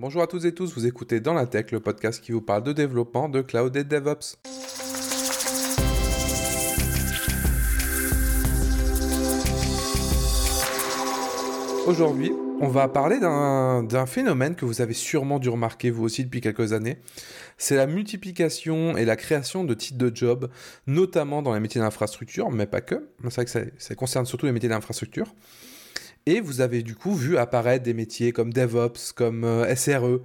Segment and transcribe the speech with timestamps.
[0.00, 2.62] Bonjour à tous et tous, vous écoutez Dans la Tech, le podcast qui vous parle
[2.62, 4.38] de développement, de cloud et de DevOps.
[11.86, 12.32] Aujourd'hui,
[12.62, 16.72] on va parler d'un phénomène que vous avez sûrement dû remarquer vous aussi depuis quelques
[16.72, 16.96] années.
[17.58, 20.48] C'est la multiplication et la création de titres de job,
[20.86, 23.10] notamment dans les métiers d'infrastructure, mais pas que.
[23.24, 25.34] C'est vrai que ça, concerne surtout les métiers d'infrastructure.
[26.26, 30.20] Et vous avez du coup vu apparaître des métiers comme DevOps, comme euh, SRE,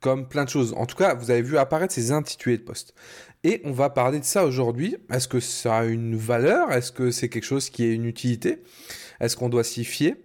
[0.00, 0.74] comme plein de choses.
[0.76, 2.94] En tout cas, vous avez vu apparaître ces intitulés de poste.
[3.42, 4.96] Et on va parler de ça aujourd'hui.
[5.12, 6.72] Est-ce que ça a une valeur?
[6.72, 8.62] Est-ce que c'est quelque chose qui a une utilité?
[9.20, 10.16] Est-ce qu'on doit s'y fier?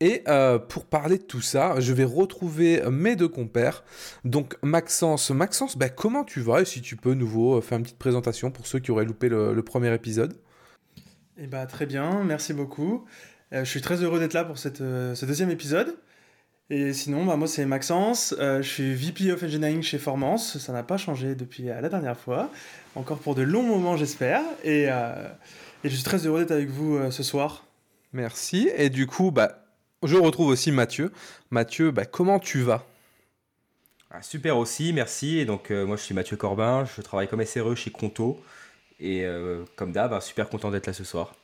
[0.00, 3.82] Et euh, pour parler de tout ça, je vais retrouver mes deux compères.
[4.24, 6.60] Donc Maxence, Maxence, bah, comment tu vas?
[6.60, 9.28] Et si tu peux nouveau euh, faire une petite présentation pour ceux qui auraient loupé
[9.28, 10.38] le, premier épisode.
[11.38, 13.06] Eh bah, très bien, merci beaucoup.
[13.52, 15.96] Euh, je suis très heureux d'être là pour cette, ce deuxième épisode.
[16.68, 20.82] Et sinon, bah, moi c'est Maxence, je suis VP of Engineering chez Formance, ça n'a
[20.82, 22.50] pas changé depuis la dernière fois,
[22.96, 24.88] encore pour de longs moments j'espère, et, et,
[25.84, 27.66] je suis très heureux d'être avec vous ce soir.
[28.12, 29.66] Merci, et du coup, bah,
[30.02, 31.12] je retrouve aussi Mathieu.
[31.50, 32.84] Mathieu, bah, comment tu vas?
[34.10, 35.38] Ah, Super aussi, merci.
[35.38, 38.40] Et donc, euh, moi, je suis Mathieu Corbin, je travaille comme SRE chez Conto.
[39.00, 41.34] Et euh, comme d'hab, bah, super content d'être là ce soir.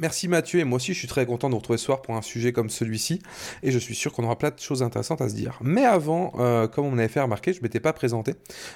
[0.00, 2.14] Merci Mathieu et moi aussi je suis très content de vous retrouver ce soir pour
[2.14, 3.20] un sujet comme celui-ci
[3.64, 5.58] et je suis sûr qu'on aura plein de choses intéressantes à se dire.
[5.60, 8.34] Mais avant, euh, comme on m'avait fait remarquer, je ne m'étais pas présenté,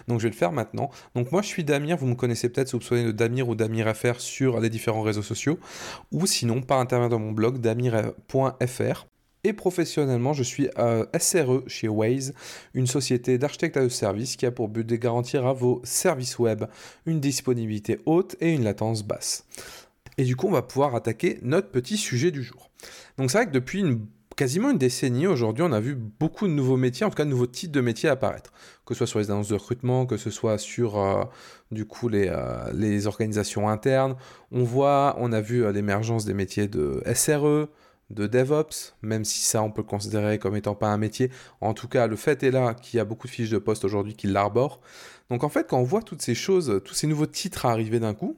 [0.08, 0.90] donc je vais le faire maintenant.
[1.14, 4.18] Donc moi je suis Damir, vous me connaissez peut-être soupçonné de Damir ou Damir FR
[4.18, 5.60] sur les différents réseaux sociaux
[6.10, 9.06] ou sinon par intermédiaire de mon blog damir.fr.
[9.44, 12.32] Et professionnellement, je suis euh, SRE chez Waze,
[12.74, 16.64] une société d'architecte de service qui a pour but de garantir à vos services web
[17.06, 19.44] une disponibilité haute et une latence basse.
[20.18, 22.70] Et du coup, on va pouvoir attaquer notre petit sujet du jour.
[23.18, 23.82] Donc c'est vrai que depuis
[24.34, 27.30] quasiment une décennie, aujourd'hui, on a vu beaucoup de nouveaux métiers, en tout cas de
[27.30, 28.52] nouveaux types de métiers apparaître.
[28.86, 31.24] Que ce soit sur les annonces de recrutement, que ce soit sur, euh,
[31.70, 34.16] du coup, les, euh, les, organisations internes.
[34.50, 37.68] On voit, on a vu euh, l'émergence des métiers de SRE,
[38.10, 41.30] de DevOps, même si ça, on peut le considérer comme étant pas un métier.
[41.60, 43.84] En tout cas, le fait est là qu'il y a beaucoup de fiches de poste
[43.84, 44.80] aujourd'hui qui l'arborent.
[45.30, 48.12] Donc en fait, quand on voit toutes ces choses, tous ces nouveaux titres arriver d'un
[48.12, 48.36] coup,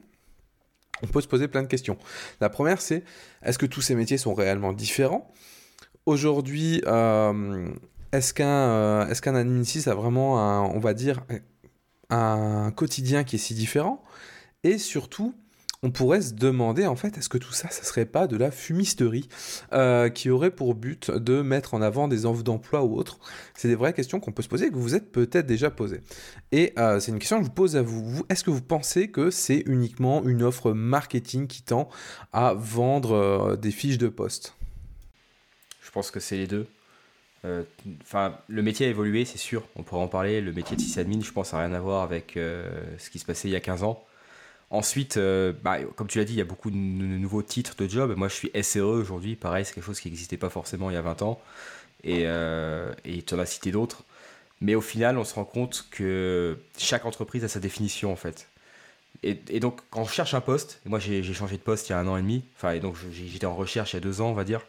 [1.05, 1.97] on peut se poser plein de questions.
[2.41, 3.03] La première, c'est
[3.43, 5.31] est-ce que tous ces métiers sont réellement différents?
[6.05, 7.69] Aujourd'hui, euh,
[8.11, 11.23] est-ce qu'un euh, est qu'un admin 6 a vraiment, un, on va dire,
[12.09, 14.03] un quotidien qui est si différent?
[14.63, 15.35] Et surtout,
[15.85, 18.49] on pourrait se demander en fait, est-ce que tout ça, ça serait pas de la
[18.49, 19.29] fumisterie
[19.71, 23.19] euh, qui aurait pour but de mettre en avant des offres d'emploi ou autres?
[23.53, 25.69] C'est des vraies questions qu'on peut se poser et que vous vous êtes peut-être déjà
[25.69, 26.01] posées.
[26.51, 28.25] Et euh, c'est une question que je vous pose à vous.
[28.29, 31.87] Est-ce que vous pensez que c'est uniquement une offre marketing qui tend
[32.33, 34.55] à vendre euh, des fiches de poste?
[35.83, 36.65] Je pense que c'est les deux.
[38.01, 39.67] Enfin, le métier a évolué, c'est sûr.
[39.75, 40.41] On pourrait en parler.
[40.41, 43.47] Le métier de sysadmin, je pense, n'a rien à voir avec ce qui se passait
[43.47, 44.03] il y a 15 ans.
[44.71, 47.87] Ensuite, euh, bah, comme tu l'as dit, il y a beaucoup de, nouveaux titres de
[47.87, 48.13] job.
[48.17, 49.35] Moi, je suis SRE aujourd'hui.
[49.35, 51.39] Pareil, c'est quelque chose qui n'existait pas forcément il y a 20 ans.
[52.03, 54.03] Et, euh, tu en as cité d'autres.
[54.61, 58.47] Mais au final, on se rend compte que chaque entreprise a sa définition, en fait.
[59.23, 61.99] Et, donc, quand on cherche un poste, moi j'ai changé de poste il y a
[61.99, 64.29] un an et demi, enfin, et donc j'étais en recherche il y a deux ans,
[64.29, 64.61] on va dire,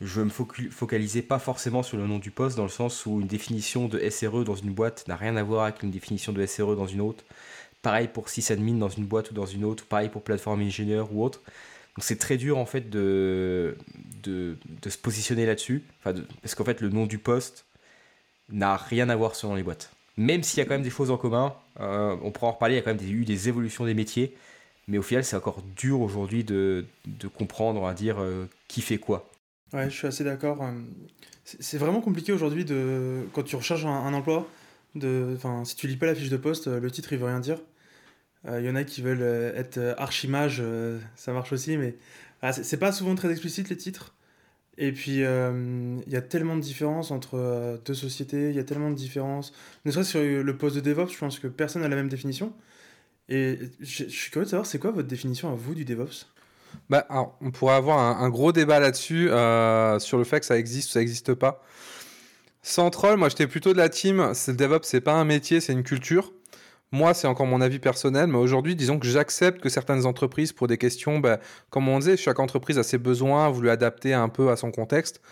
[0.00, 3.26] je me focalisais pas forcément sur le nom du poste, dans le sens où une
[3.26, 6.76] définition de SRE dans une boîte n'a rien à voir avec une définition de SRE
[6.76, 7.24] dans une autre.
[7.82, 11.22] Pareil pour sysadmin dans une boîte ou dans une autre, pareil pour plateforme ingénieur ou
[11.22, 11.42] autre.
[11.98, 13.76] Donc c'est très dur en fait de,
[14.22, 14.56] de,
[14.88, 17.66] se positionner là-dessus, parce qu'en fait le nom du poste
[18.50, 19.90] n'a rien à voir selon les boîtes.
[20.16, 22.74] Même s'il y a quand même des choses en commun, euh, on pourra en reparler,
[22.74, 24.36] il y a quand même eu des évolutions des métiers,
[24.86, 28.98] mais au final c'est encore dur aujourd'hui de, de, comprendre, à dire euh, qui fait
[28.98, 29.28] quoi.
[29.72, 30.62] Ouais, je suis assez d'accord.
[30.62, 30.70] Euh,
[31.44, 34.46] c'est vraiment compliqué aujourd'hui de quand tu recherches un emploi
[34.94, 37.40] de, si tu lis pas la fiche de poste, euh, le titre il veut rien
[37.40, 37.58] dire.
[38.44, 40.62] Il euh, y en a qui veulent euh, être archimage,
[41.16, 41.96] ça marche aussi, mais
[42.42, 44.14] ah, c'est pas souvent très explicite les titres.
[44.80, 48.90] Et puis il y a tellement de différences entre deux sociétés, il y a tellement
[48.90, 49.52] de différences.
[49.84, 52.52] Ne serait-ce sur le poste de DevOps, je pense que personne n'a la même définition.
[53.28, 56.26] Et je, suis curieux de savoir, c'est quoi votre définition à vous du DevOps?
[56.88, 57.06] Bah,
[57.40, 59.26] on pourrait avoir un gros débat là-dessus,
[59.98, 61.64] sur le fait que ça existe ou ça n'existe pas.
[62.70, 65.72] Sans troll, moi j'étais plutôt de la team, le DevOps c'est pas un métier, c'est
[65.72, 66.34] une culture.
[66.92, 70.66] Moi, c'est encore mon avis personnel, mais aujourd'hui, disons que j'accepte que certaines entreprises, pour
[70.66, 71.38] des questions, ben,
[71.70, 74.70] comme on disait, chaque entreprise a ses besoins, a voulu adapter un peu à son
[74.70, 75.22] contexte.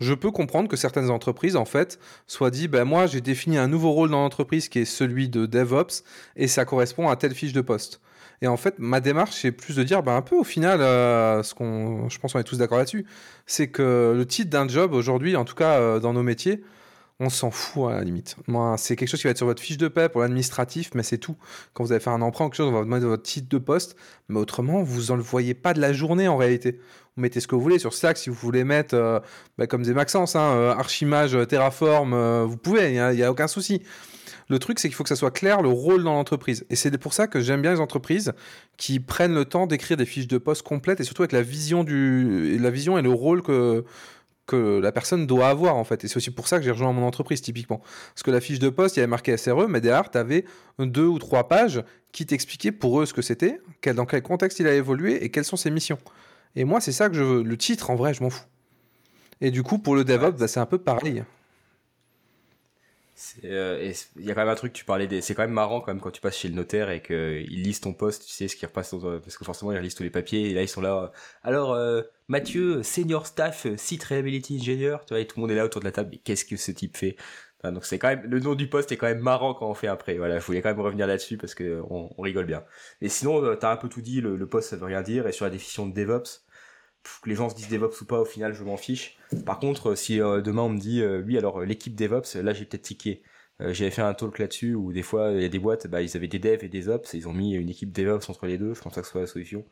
[0.00, 3.68] Je peux comprendre que certaines entreprises, en fait, soient dit, ben moi, j'ai défini un
[3.68, 6.02] nouveau rôle dans l'entreprise qui est celui de DevOps,
[6.34, 8.00] et ça correspond à telle fiche de poste.
[8.42, 11.44] Et en fait, ma démarche, c'est plus de dire, ben, un peu au final, euh,
[11.44, 13.06] ce qu'on, je pense qu'on est tous d'accord là-dessus,
[13.46, 16.64] c'est que le titre d'un job aujourd'hui, en tout cas euh, dans nos métiers,
[17.20, 18.36] on s'en fout à la limite.
[18.48, 21.02] Moi, c'est quelque chose qui va être sur votre fiche de paie pour l'administratif, mais
[21.02, 21.36] c'est tout.
[21.74, 23.58] Quand vous avez fait un emprunt, quelque chose, on va vous demander votre titre de
[23.58, 23.94] poste,
[24.28, 26.80] mais autrement, vous en le voyez pas de la journée en réalité.
[27.16, 29.20] Vous mettez ce que vous voulez sur Slack si vous voulez mettre, euh,
[29.58, 33.30] bah, comme disait Maxence, hein, euh, Archimage, euh, Terraform, vous pouvez, il n'y a, a,
[33.30, 33.82] aucun souci.
[34.48, 36.64] Le truc, c'est qu'il faut que ça soit clair le rôle dans l'entreprise.
[36.70, 38.32] Et c'est pour ça que j'aime bien les entreprises
[38.78, 41.84] qui prennent le temps d'écrire des fiches de poste complètes et surtout avec la vision,
[41.84, 43.84] du, la vision et le rôle que
[44.50, 46.04] que la personne doit avoir en fait.
[46.04, 47.80] Et c'est aussi pour ça que j'ai rejoint mon entreprise typiquement.
[48.14, 50.44] Parce que la fiche de poste, il y avait marqué SRE, mais derrière, tu avais
[50.78, 51.82] deux ou trois pages
[52.12, 53.60] qui t'expliquaient pour eux ce que c'était,
[53.94, 55.98] dans quel contexte il a évolué et quelles sont ses missions.
[56.56, 57.42] Et moi, c'est ça que je veux.
[57.44, 58.44] Le titre, en vrai, je m'en fous.
[59.40, 61.22] Et du coup, pour le DevOps, bah, c'est un peu pareil.
[63.44, 65.20] Euh, il y a quand même un truc, tu parlais des.
[65.20, 67.80] C'est quand même marrant quand même quand tu passes chez le notaire et qu'ils lisent
[67.80, 70.50] ton poste, tu sais ce qui repasse, parce que forcément ils lisent tous les papiers
[70.50, 71.12] et là ils sont là.
[71.42, 75.56] Alors, euh, Mathieu, senior staff, site reliability engineer, tu vois, et tout le monde est
[75.56, 77.16] là autour de la table, mais qu'est-ce que ce type fait?
[77.64, 78.22] Donc c'est quand même.
[78.24, 80.16] Le nom du poste est quand même marrant quand on fait après.
[80.16, 82.64] Voilà, je voulais quand même revenir là-dessus parce que on, rigole bien.
[83.02, 85.26] Mais sinon, euh, t'as un peu tout dit, le, le poste ça veut rien dire,
[85.26, 86.42] et sur la définition de DevOps,
[87.22, 89.18] que les gens se disent DevOps ou pas, au final, je m'en fiche.
[89.46, 92.64] Par contre, si euh, demain on me dit, euh, oui, alors l'équipe DevOps, là j'ai
[92.64, 93.22] peut-être tiqué.
[93.60, 96.02] Euh, j'avais fait un talk là-dessus où des fois il y a des boîtes, bah,
[96.02, 98.58] ils avaient des devs et des ops, ils ont mis une équipe DevOps entre les
[98.58, 98.74] deux.
[98.74, 99.64] Je pense que ça soit la solution.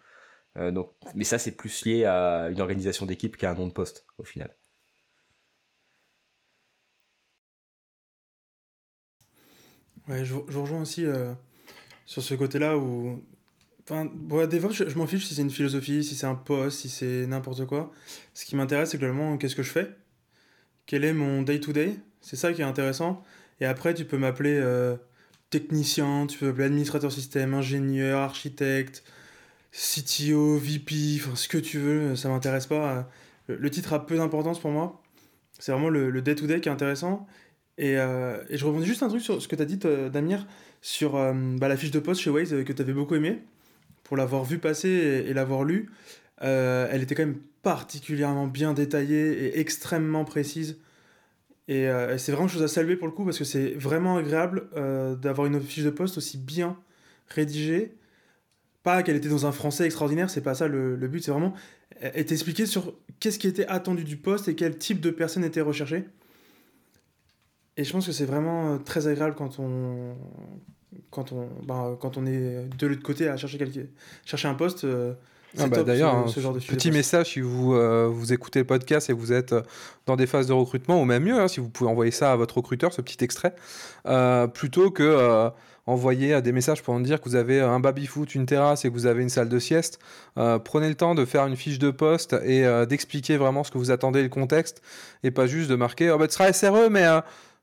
[1.15, 4.25] mais ça, c'est plus lié à une organisation d'équipe qu'à un nom de poste, au
[4.25, 4.55] final.
[10.09, 11.05] Je rejoins aussi
[12.07, 13.23] sur ce côté-là où
[13.91, 16.81] Enfin, bon, DevOps, je, je m'en fiche si c'est une philosophie, si c'est un poste,
[16.81, 17.91] si c'est n'importe quoi.
[18.35, 19.89] Ce qui m'intéresse, c'est globalement qu'est-ce que je fais,
[20.87, 23.23] quel est mon day-to-day, c'est ça qui est intéressant.
[23.61, 24.97] Et après, tu peux m'appeler euh,
[25.51, 29.05] technicien, tu peux m'appeler administrateur système, ingénieur, architecte,
[29.73, 33.09] CTO, VP, enfin, ce que tu veux, ça m'intéresse pas.
[33.47, 35.03] Le, titre a peu d'importance pour moi.
[35.59, 37.27] C'est vraiment le day-to-day qui est intéressant.
[37.79, 40.47] Et, euh, et, je rebondis juste un truc sur ce que tu as dit, Damir,
[40.83, 43.41] sur euh, bah, la fiche de poste chez Waze que tu avais beaucoup aimé
[44.09, 45.91] pour l'avoir vu passer et, l'avoir lu,
[46.43, 50.79] euh, elle était quand même particulièrement bien détaillée et extrêmement précise.
[51.69, 54.17] Et euh, c'est vraiment une chose à saluer pour le coup parce que c'est vraiment
[54.17, 56.79] agréable euh, d'avoir une fiche de poste aussi bien
[57.29, 57.99] rédigée.
[58.83, 61.53] Pas qu'elle était dans un français extraordinaire, c'est pas ça le, but, c'est vraiment
[62.01, 65.61] être expliqué sur qu'est-ce qui était attendu du poste et quel type de personne était
[65.61, 66.07] recherché.
[67.77, 70.17] Et je pense que c'est vraiment très agréable quand on,
[71.11, 73.81] quand on, bah, quand on est de l'autre côté à chercher, quelque,
[74.25, 74.85] chercher un poste.
[74.85, 75.15] Euh,
[75.59, 79.33] ah bah D'ailleurs, ce, petit message si vous, euh, vous écoutez le podcast et vous
[79.33, 79.63] êtes euh,
[80.05, 82.37] dans des phases de recrutement, ou même mieux, hein, si vous pouvez envoyer ça à
[82.37, 83.55] votre recruteur, ce petit extrait,
[84.53, 85.51] plutôt que
[85.87, 89.07] envoyer des messages pour dire que vous avez un baby-foot, une terrasse et que vous
[89.07, 89.99] avez une salle de sieste.
[90.35, 93.91] prenez le temps de faire une fiche de poste et d'expliquer vraiment ce que vous
[93.91, 94.83] attendez, le contexte,
[95.25, 97.07] et pas juste de marquer oh, bah, tu seras SRE, mais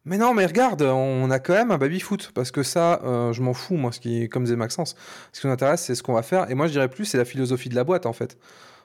[0.05, 2.31] mais non, mais regarde, on a quand même un baby-foot.
[2.35, 4.95] Parce que ça, euh, je m'en fous, moi, ce qui, comme disait Maxence.
[5.33, 6.49] Ce qui nous intéresse, c'est ce qu'on va faire.
[6.51, 8.37] Et moi, je dirais plus, c'est la philosophie de la boîte, en fait.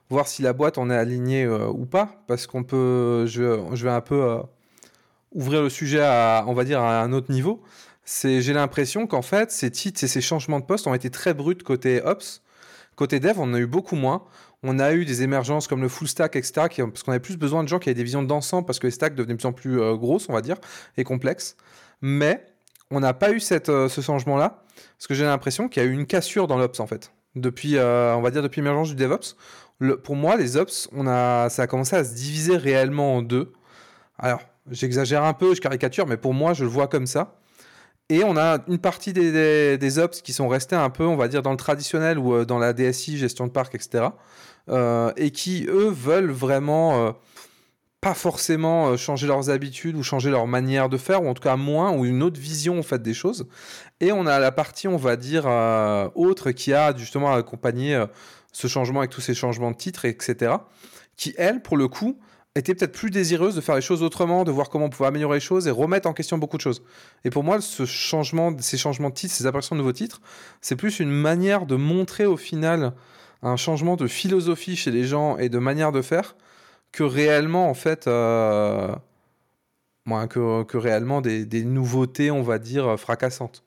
[0.08, 2.22] Voir si la boîte, on est aligné euh, ou pas.
[2.26, 3.26] Parce qu'on peut.
[3.26, 4.38] Je, vais un peu euh,
[5.32, 7.62] ouvrir le sujet à, on va dire, à un autre niveau.
[8.04, 11.34] C'est, j'ai l'impression qu'en fait, ces titres et ces changements de poste ont été très
[11.34, 12.42] bruts côté Ops.
[12.96, 14.24] Côté Dev, on en a eu beaucoup moins.
[14.62, 17.62] On a eu des émergences comme le full stack, etc., parce qu'on avait plus besoin
[17.62, 19.52] de gens qui avaient des visions d'ensemble, parce que les stacks devenaient de plus en
[19.52, 20.56] plus euh, grosses, on va dire,
[20.98, 21.56] et complexes.
[22.02, 22.46] Mais
[22.90, 24.62] on n'a pas eu euh, ce changement-là,
[24.98, 27.12] parce que j'ai l'impression qu'il y a eu une cassure dans l'Ops, en fait.
[27.36, 29.36] Depuis, euh, on va dire, depuis l'émergence du DevOps.
[30.02, 33.52] pour moi, les Ops, on a, ça a commencé à se diviser réellement en deux.
[34.18, 37.39] Alors, j'exagère un peu, je caricature, mais pour moi, je le vois comme ça.
[38.10, 41.42] Et on a une partie des, ops qui sont restés un peu, on va dire,
[41.42, 44.08] dans le traditionnel ou dans la DSI, gestion de parc, etc.
[44.68, 47.12] Euh, et qui, eux, veulent vraiment euh,
[48.00, 51.42] pas forcément euh, changer leurs habitudes ou changer leur manière de faire, ou en tout
[51.42, 53.46] cas moins, ou une autre vision en fait des choses.
[54.00, 55.46] Et on a la partie, on va dire,
[56.16, 58.04] autre qui a justement accompagné
[58.52, 60.54] ce changement avec tous ces changements de titres, etc.
[61.16, 62.18] Qui, elle, pour le coup,
[62.56, 65.36] était peut-être plus désireuse de faire les choses autrement, de voir comment on pouvait améliorer
[65.36, 66.82] les choses et remettre en question beaucoup de choses.
[67.24, 70.20] Et pour moi, ce changement, ces changements de titres, ces apparitions de nouveaux titres,
[70.60, 72.92] c'est plus une manière de montrer au final
[73.42, 76.36] un changement de philosophie chez les gens et de manière de faire
[76.92, 78.92] que réellement, en fait, euh,
[80.06, 83.62] que, réellement des, nouveautés, on va dire, fracassantes.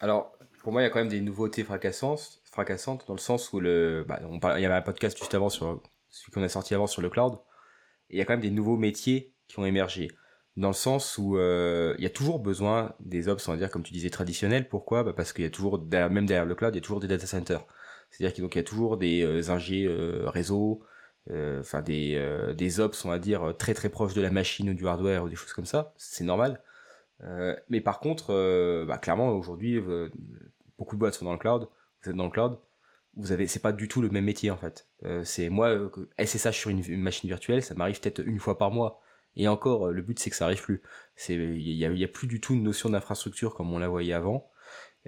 [0.00, 0.32] Alors,
[0.62, 3.60] pour moi, il y a quand même des nouveautés fracassantes, fracassantes dans le sens où
[3.60, 4.20] le, bah,
[4.56, 5.80] il y avait un podcast juste avant sur
[6.12, 7.38] celui qu'on a sorti avant sur le cloud,
[8.10, 10.08] il y a quand même des nouveaux métiers qui ont émergé.
[10.56, 13.70] Dans le sens où euh, il y a toujours besoin des ops, on va dire,
[13.70, 14.68] comme tu disais, traditionnels.
[14.68, 15.02] Pourquoi?
[15.02, 17.08] Bah Parce qu'il y a toujours, même derrière le cloud, il y a toujours des
[17.08, 17.64] data centers.
[18.10, 20.84] C'est-à-dire qu'il y a toujours des euh, ingés euh, réseau,
[21.30, 24.86] enfin des, des ops, on va dire, très très proches de la machine ou du
[24.88, 25.94] hardware ou des choses comme ça.
[25.96, 26.60] C'est normal.
[27.68, 29.80] mais par contre, bah, clairement, aujourd'hui,
[30.78, 31.68] beaucoup de boîtes sont dans le cloud.
[32.02, 32.58] Vous êtes dans le cloud
[33.16, 34.86] vous avez c'est pas du tout le même métier en fait
[35.24, 39.02] c'est moi SSH sur une, machine virtuelle ça m'arrive peut-être une fois par mois
[39.36, 40.82] et encore, le but c'est que ça arrive plus.
[41.16, 44.48] C'est il y, a, plus du tout une notion d'infrastructure comme on la voyait avant.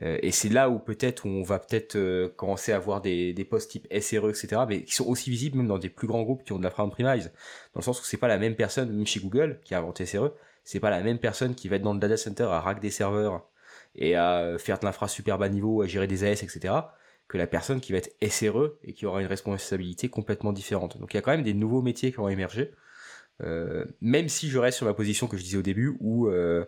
[0.02, 3.44] Euh, et c'est là où peut-être on va peut-être euh, commencer à avoir des, des
[3.44, 6.42] postes type SRE, etc., mais qui sont aussi visibles même dans des plus grands groupes
[6.44, 7.32] qui ont de la premise,
[7.75, 10.04] dans le sens où c'est pas la même personne, même chez Google, qui a inventé
[10.06, 10.32] SRE,
[10.64, 12.90] c'est pas la même personne qui va être dans le data center à rack des
[12.90, 13.46] serveurs
[13.94, 16.75] et à faire de l'infra super bas niveau, à gérer des AS, etc.,
[17.28, 20.98] que la personne qui va être SRE et qui aura une responsabilité complètement différente.
[20.98, 22.72] Donc il y a quand même des nouveaux métiers qui vont émerger.
[23.42, 26.64] Euh, même si je reste sur ma position que je disais au début, où, euh,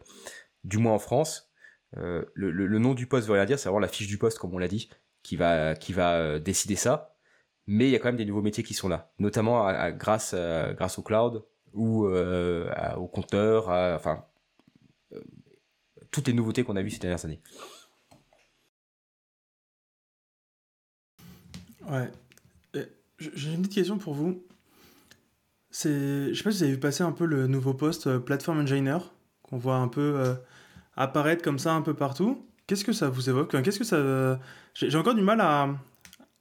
[0.64, 1.50] du moins en France,
[1.96, 4.54] euh, le, nom du poste veut rien dire, c'est vraiment la fiche du poste, comme
[4.54, 4.90] on l'a dit,
[5.22, 7.16] qui va, qui va décider ça.
[7.66, 10.34] Mais il y a quand même des nouveaux métiers qui sont là, notamment grâce,
[10.76, 11.44] grâce au cloud
[11.74, 14.24] ou au compteur, enfin,
[16.12, 17.40] toutes les nouveautés qu'on a vues ces dernières années.
[21.90, 22.10] Ouais.
[23.18, 24.42] J'ai une petite question pour vous.
[25.70, 28.18] C'est, je sais pas si vous avez vu passer un peu le nouveau poste euh,
[28.18, 28.98] Platform Engineer
[29.42, 30.34] qu'on voit un peu euh,
[30.96, 32.46] apparaître comme ça un peu partout.
[32.66, 33.62] Qu'est-ce que ça vous évoque?
[33.62, 34.38] Qu'est-ce que ça
[34.74, 35.68] J'ai encore du mal à,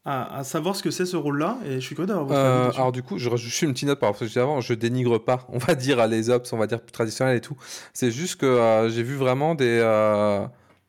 [0.05, 2.91] à, savoir ce que c'est ce rôle-là et je suis curieux d'avoir votre euh, Alors
[2.91, 4.59] du coup, je, je suis une petite note par rapport à ce que je avant,
[4.59, 7.41] je dénigre pas, on va dire à les ops, on va dire plus traditionnels et
[7.41, 7.55] tout.
[7.93, 9.79] C'est juste que j'ai vu vraiment des,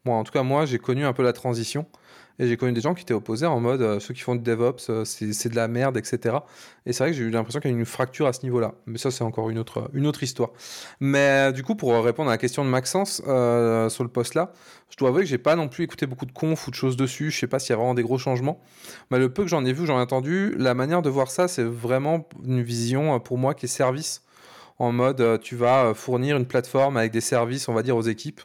[0.05, 1.87] bon, en tout cas moi, j'ai connu un peu la transition.
[2.38, 4.43] Et j'ai connu des gens qui étaient opposés en mode euh, ceux qui font du
[4.43, 6.37] DevOps, euh, c'est de la merde, etc.
[6.85, 8.75] Et c'est vrai que j'ai eu l'impression qu'il y a une fracture à ce niveau-là.
[8.87, 10.50] Mais ça, c'est encore une autre, une autre histoire.
[11.00, 14.52] Mais du coup, pour répondre à la question de Maxence euh, sur le poste là,
[14.90, 16.97] je dois avouer que j'ai pas non plus écouté beaucoup de confs ou de choses
[16.97, 17.31] dessus.
[17.31, 18.61] Je sais pas s'il y a vraiment des gros changements.
[19.11, 21.49] Mais le peu que j'en ai vu, j'en ai entendu, la manière de voir ça,
[21.49, 24.23] c'est vraiment une vision pour moi qui est service
[24.78, 28.43] en mode tu vas fournir une plateforme avec des services, on va dire, aux équipes.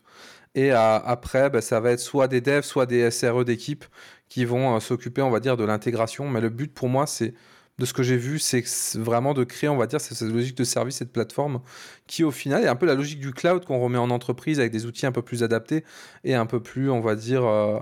[0.56, 3.86] Et après, bah, ça va être soit des devs, soit des SRE d'équipe
[4.28, 6.30] qui vont euh, s'occuper, on va dire, de l'intégration.
[6.30, 7.34] Mais le but pour moi, c'est
[7.80, 8.64] de ce que j'ai vu, c'est
[8.96, 11.62] vraiment de créer, on va dire, cette logique de service cette plateforme
[12.08, 14.72] qui, au final, est un peu la logique du cloud qu'on remet en entreprise avec
[14.72, 15.84] des outils un peu plus adaptés
[16.24, 17.80] et un peu plus, on va dire, euh,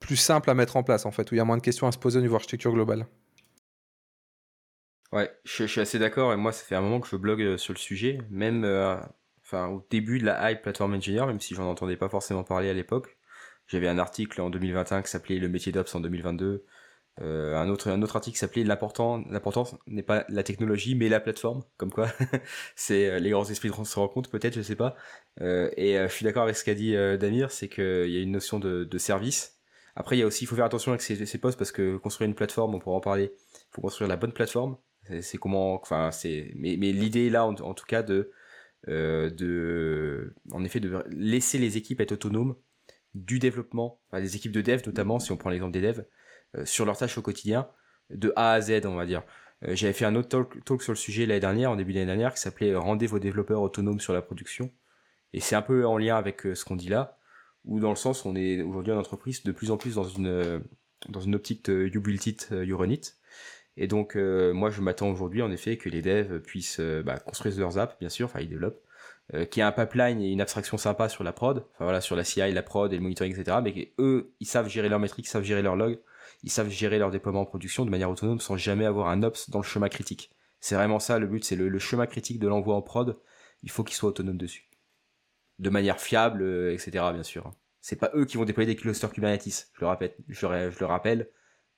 [0.00, 1.86] plus simple à mettre en place, en fait, où il y a moins de questions
[1.86, 3.06] à se poser au niveau architecture globale.
[5.12, 7.56] Ouais, je, suis assez d'accord, et moi, ça fait un moment que je blogue euh,
[7.56, 8.64] sur le sujet, même
[9.46, 12.68] enfin au début de la hype Platform Engineer, même si j'en entendais pas forcément parler
[12.68, 13.16] à l'époque.
[13.68, 16.64] J'avais un article en 2021 qui s'appelait Le métier d'Ops en 2022.
[17.22, 21.20] Euh, un autre un autre article s'appelait l'important l'importance n'est pas la technologie mais la
[21.20, 21.62] plateforme.
[21.78, 22.08] Comme quoi
[22.76, 24.96] c'est euh, les grands esprits se rencontrent peut-être je sais pas.
[25.40, 28.32] Euh, et je suis d'accord avec ce qu'a dit Damir c'est qu'il y a une
[28.32, 29.60] notion de, de, service.
[29.94, 31.96] Après il y a aussi il faut faire attention avec ces, ces postes parce que
[31.96, 33.32] construire une plateforme on pourra en parler.
[33.70, 34.76] Faut construire la bonne plateforme.
[35.20, 38.32] C'est comment enfin c'est mais, mais l'idée là en, tout cas de euh,
[38.86, 42.54] de, en effet, de laisser les équipes être autonomes
[43.16, 46.04] du développement, enfin, les équipes de dev notamment, si on prend l'exemple des devs,
[46.56, 47.68] euh, sur leurs tâches au quotidien,
[48.10, 49.22] de A à Z, on va dire.
[49.64, 52.34] Euh, j'avais fait un autre talk, sur le sujet l'année dernière, en début d'année dernière,
[52.34, 54.70] qui s'appelait Rendez vos développeurs autonomes sur la production.
[55.32, 57.18] Et c'est un peu en lien avec ce qu'on dit là,
[57.64, 60.62] où dans le sens, on est aujourd'hui en entreprise de plus en plus dans une,
[61.08, 63.18] dans une optique you build it, you run it.
[63.76, 67.18] Et donc, euh, moi, je m'attends aujourd'hui, en effet, que les devs puissent euh, bah,
[67.18, 68.82] construire leurs apps, bien sûr, enfin, ils développent,
[69.34, 72.16] euh, qu'il y un pipeline et une abstraction sympa sur la prod, enfin voilà, sur
[72.16, 73.58] la CI, la prod et le monitoring, etc.
[73.62, 76.00] Mais qu'eux, ils savent gérer leurs métriques, ils savent gérer leurs logs,
[76.42, 79.50] ils savent gérer leur déploiement en production de manière autonome sans jamais avoir un ops
[79.50, 80.30] dans le chemin critique.
[80.60, 83.18] C'est vraiment ça le but, c'est le, chemin critique de l'envoi en prod.
[83.62, 84.70] Il faut qu'ils soient autonomes dessus,
[85.58, 86.42] de manière fiable,
[86.72, 86.90] etc.
[87.12, 87.52] Bien sûr.
[87.80, 89.70] C'est pas eux qui vont déployer des clusters Kubernetes.
[89.74, 91.28] Je le rappelle, je le rappelle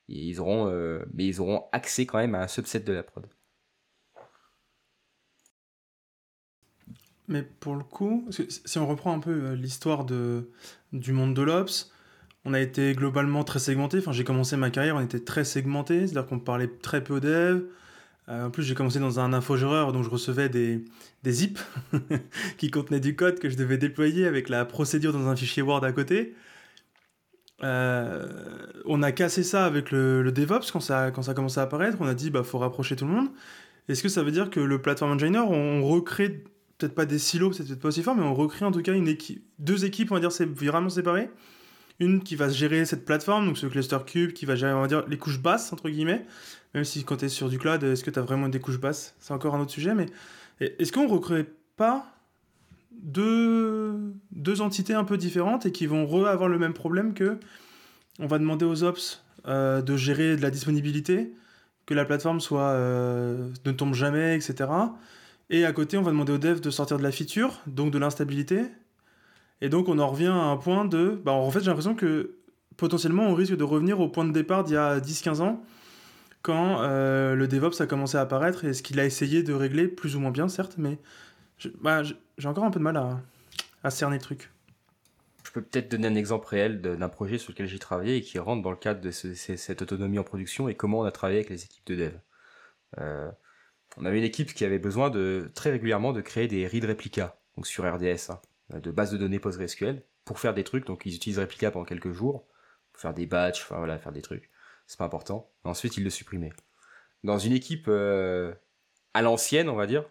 [0.08, 3.26] ils auront, euh, mais ils auront accès quand même à un subset de la prod.
[7.28, 11.92] Mais pour le coup, si on reprend un peu euh, l'histoire du monde de l'Ops,
[12.46, 13.98] on a été globalement très segmenté.
[13.98, 17.64] Enfin, j'ai commencé ma carrière, on était très segmenté, c'est-à-dire qu'on parlait très peu dev.
[18.30, 20.84] Euh, en plus, j'ai commencé dans un infogéreur, donc je recevais des,
[21.22, 21.60] des zips
[22.58, 25.84] qui contenaient du code que je devais déployer avec la procédure dans un fichier Word
[25.84, 26.34] à côté.
[27.64, 28.26] Euh,
[28.84, 31.98] on a cassé ça avec le, DevOps quand ça, quand ça a commencé à apparaître.
[32.00, 33.28] On a dit bah faut rapprocher tout le monde.
[33.88, 36.44] Est-ce que ça veut dire que le Platform Engineer, on recrée
[36.76, 38.92] peut-être pas des silos, c'est peut-être pas aussi fort, mais on recrée en tout cas
[38.92, 41.30] une équipe, deux équipes, on va dire, c'est vraiment séparées.
[41.98, 44.86] Une qui va gérer cette plateforme, donc ce cluster cube, qui va gérer, on va
[44.86, 46.24] dire, les couches basses, entre guillemets.
[46.74, 48.78] Même si quand tu es sur du cloud, est-ce que tu as vraiment des couches
[48.78, 49.16] basses?
[49.18, 50.06] C'est encore un autre sujet, mais
[50.60, 51.46] est-ce qu'on recrée
[51.76, 52.17] pas
[53.02, 54.12] deux,
[54.60, 57.38] entités un peu différentes et qui vont re-avoir le même problème que
[58.20, 61.32] on va demander aux ops euh, de gérer de la disponibilité,
[61.86, 64.68] que la plateforme soit ne tombe jamais, etc.
[65.50, 67.98] Et à côté, on va demander aux devs de sortir de la feature, donc de
[67.98, 68.64] l'instabilité.
[69.60, 71.20] Et donc, on en revient à un point de.
[71.24, 72.36] Bah, en fait, j'ai l'impression que
[72.76, 75.62] potentiellement, on risque de revenir au point de départ d'il y a 10-15 ans,
[76.42, 79.88] quand euh, le DevOps a commencé à apparaître et ce qu'il a essayé de régler,
[79.88, 80.98] plus ou moins bien, certes, mais
[81.80, 82.02] bah,
[82.38, 82.96] j'ai encore un peu de mal
[83.82, 84.50] à, cerner le truc.
[85.44, 88.38] Je peux peut-être donner un exemple réel d'un projet sur lequel j'ai travaillé et qui
[88.38, 91.50] rentre dans le cadre de cette autonomie en production et comment on a travaillé avec
[91.50, 92.12] les équipes de dev.
[92.98, 93.30] Euh,
[93.96, 97.36] on avait une équipe qui avait besoin de très régulièrement de créer des read réplicas,
[97.56, 98.40] donc sur RDS, hein,
[98.78, 100.86] de bases de données PostgreSQL, pour faire des trucs.
[100.86, 102.46] Donc ils utilisent réplica pendant quelques jours,
[102.92, 104.50] pour faire des batchs, enfin voilà, faire des trucs.
[104.86, 105.50] C'est pas important.
[105.64, 106.52] Ensuite ils le supprimaient.
[107.24, 108.54] Dans une équipe euh,
[109.14, 110.04] à l'ancienne, on va dire,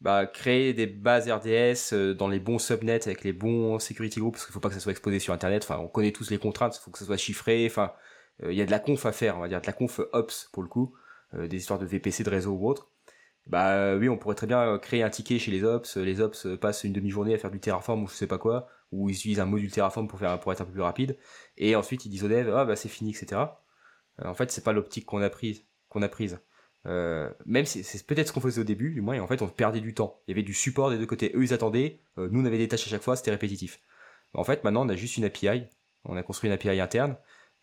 [0.00, 4.34] bah, créer des bases RDS euh, dans les bons subnets avec les bons security groups,
[4.34, 5.64] parce qu'il faut pas que ça soit exposé sur Internet.
[5.64, 7.66] Enfin, on connaît tous les contraintes, il faut que ça soit chiffré.
[7.66, 7.92] Enfin,
[8.42, 10.00] euh, il y a de la conf à faire, on va dire de la conf
[10.12, 10.94] ops pour le coup,
[11.34, 12.90] des histoires de VPC de réseau ou autre
[13.46, 15.96] bah euh, oui, on pourrait très bien créer un ticket chez les ops.
[15.96, 19.08] Les ops passent une demi-journée à faire du Terraform ou je sais pas quoi, ou
[19.08, 21.16] ils utilisent un module Terraform pour faire pour être un peu plus rapide.
[21.56, 23.42] Et ensuite ils disent aux devs ah bah c'est fini etc.
[24.20, 26.40] Euh, en fait c'est pas l'optique qu'on a prise qu'on a prise.
[26.86, 29.42] Euh, même si c'est peut-être ce qu'on faisait au début, du moins, et en fait
[29.42, 30.20] on perdait du temps.
[30.26, 31.32] Il y avait du support des deux côtés.
[31.34, 33.80] Eux ils attendaient, nous on avait des tâches à chaque fois, c'était répétitif.
[34.34, 35.64] En fait maintenant on a juste une API,
[36.04, 37.16] on a construit une API interne,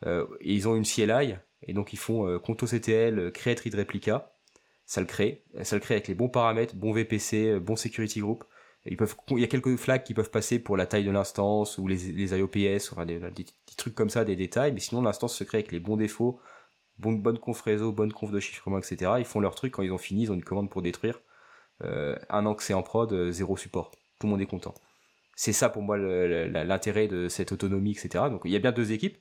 [0.05, 4.33] et ils ont une CLI, et donc ils font ContoCTL, create read replica
[4.85, 5.43] ça le crée.
[5.63, 8.43] Ça le crée avec les bons paramètres, bon VPC, euh, bon security group.
[8.85, 11.77] Ils peuvent, il y a quelques flags qui peuvent passer pour la taille de l'instance
[11.77, 13.45] ou les, IOPS, enfin des, des,
[13.77, 16.41] trucs comme ça, des détails, mais sinon l'instance se crée avec les bons défauts,
[16.99, 19.13] bonne, bonne conf réseau, bonne conf de chiffrement, etc.
[19.19, 21.19] Ils font leur truc, quand ils ont fini, ils ont une commande pour détruire.
[21.83, 23.91] Euh, un an que c'est en prod, euh, zéro support.
[24.19, 24.73] Tout le monde est content.
[25.35, 28.25] C'est ça pour moi l'intérêt de cette autonomie, etc.
[28.29, 29.17] Donc il y a bien deux équipes,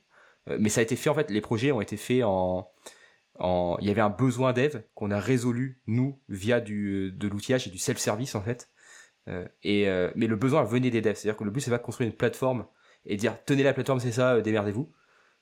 [0.58, 2.68] mais ça a été fait en fait, les projets ont été faits en,
[3.40, 7.78] il y avait un besoin dev qu'on a résolu nous via de l'outillage et du
[7.78, 8.68] self-service en fait.
[9.28, 11.78] Euh, et euh, mais le besoin venait des devs, c'est-à-dire que le but c'est pas
[11.78, 12.66] de construire une plateforme
[13.06, 14.92] et dire tenez la plateforme c'est ça, euh, démerdez-vous.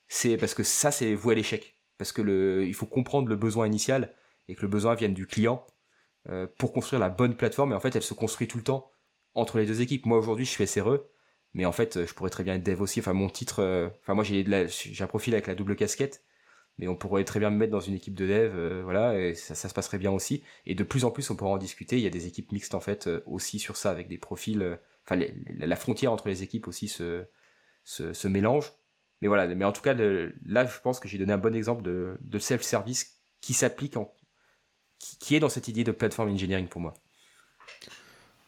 [0.07, 3.67] C'est parce que ça c'est vous à l'échec, parce que il faut comprendre le besoin
[3.67, 4.13] initial
[4.47, 5.65] et que le besoin vienne du client
[6.57, 7.71] pour construire la bonne plateforme.
[7.71, 8.91] Et en fait elle se construit tout le temps
[9.33, 10.05] entre les deux équipes.
[10.05, 11.05] Moi aujourd'hui je fais SRE,
[11.53, 12.99] mais en fait je pourrais très bien être dev aussi.
[12.99, 14.43] Enfin mon titre, enfin moi j'ai
[14.99, 16.23] un profil avec la double casquette
[16.77, 19.35] mais on pourrait très bien me mettre dans une équipe de dev, euh, voilà, et
[19.35, 20.43] ça, se passerait bien aussi.
[20.65, 21.97] Et de plus en plus, on pourra en discuter.
[21.97, 24.61] Il y a des équipes mixtes en fait euh, aussi sur ça, avec des profils.
[24.61, 25.23] Euh, enfin,
[25.59, 27.27] la frontière entre les équipes aussi se,
[28.27, 28.73] mélange.
[29.21, 31.83] Mais voilà, mais en tout cas, là, je pense que j'ai donné un bon exemple
[31.83, 34.13] de, self-service qui s'applique, en,
[35.19, 36.93] qui, est dans cette idée de platform engineering pour moi.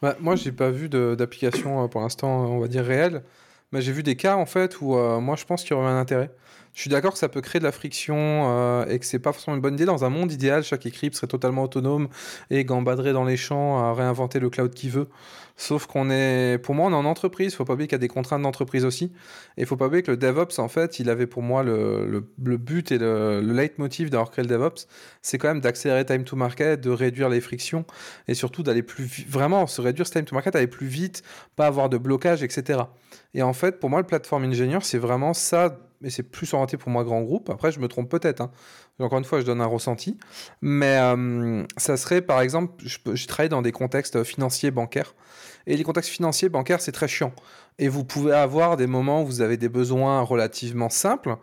[0.01, 3.23] Bah, moi, j'ai pas vu d'application pour l'instant, on va dire réelle,
[3.71, 5.99] mais j'ai vu des cas en fait où moi, je pense qu'il y aurait un
[5.99, 6.31] intérêt.
[6.73, 9.31] Je suis d'accord que ça peut créer de la friction euh, et que c'est pas
[9.31, 9.85] forcément une bonne idée.
[9.85, 12.07] Dans un monde idéal, chaque équipe serait totalement autonome
[12.49, 15.07] et gambaderait dans les champs à réinventer le cloud qu'il veut.
[15.55, 17.53] Sauf qu'on est, pour moi, on est en entreprise.
[17.53, 19.11] Faut pas oublier qu'il y a des contraintes d'entreprise aussi.
[19.55, 22.57] Et faut pas oublier que le DevOps, en fait, il avait pour moi le, le,
[22.57, 24.87] but et le, le leitmotiv d'avoir créé le DevOps,
[25.21, 27.85] c'est quand même d'accélérer time to market, de réduire les frictions
[28.27, 31.21] et surtout d'aller plus vraiment se réduire ce time to market, aller plus vite,
[31.55, 32.79] pas avoir de blocage, etc.
[33.35, 36.77] Et en fait, pour moi, le platform engineer, c'est vraiment ça mais c'est plus orienté
[36.77, 37.49] pour moi grand groupe.
[37.49, 38.41] Après, je me trompe peut-être.
[38.41, 38.51] Hein.
[38.99, 40.17] Encore une fois, je donne un ressenti.
[40.61, 45.15] Mais euh, ça serait, par exemple, je, travaille dans des contextes financiers, bancaires.
[45.65, 47.31] Et les contextes financiers, bancaires, c'est très chiant.
[47.79, 51.37] Et vous pouvez avoir des moments où vous avez des besoins relativement simples.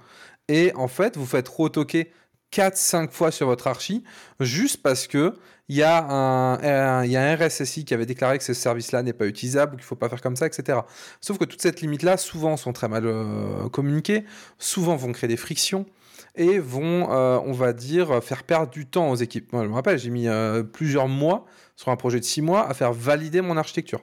[0.49, 2.13] Et en fait, vous faites retoquer
[2.53, 4.05] 4-5 fois sur votre archi,
[4.41, 5.35] juste parce que
[5.71, 9.83] il y, a un, RSSI qui avait déclaré que ce service-là n'est pas utilisable, qu'il
[9.83, 10.81] ne faut pas faire comme ça, etc.
[11.21, 14.25] Sauf que toutes ces limites-là, souvent, sont très mal euh, communiquées,
[14.59, 15.87] souvent vont créer des frictions
[16.35, 19.53] et vont, euh, on va dire, faire perdre du temps aux équipes.
[19.53, 22.69] Moi, je me rappelle, j'ai mis euh, plusieurs mois sur un projet de 6 mois
[22.69, 24.01] à faire valider mon architecture.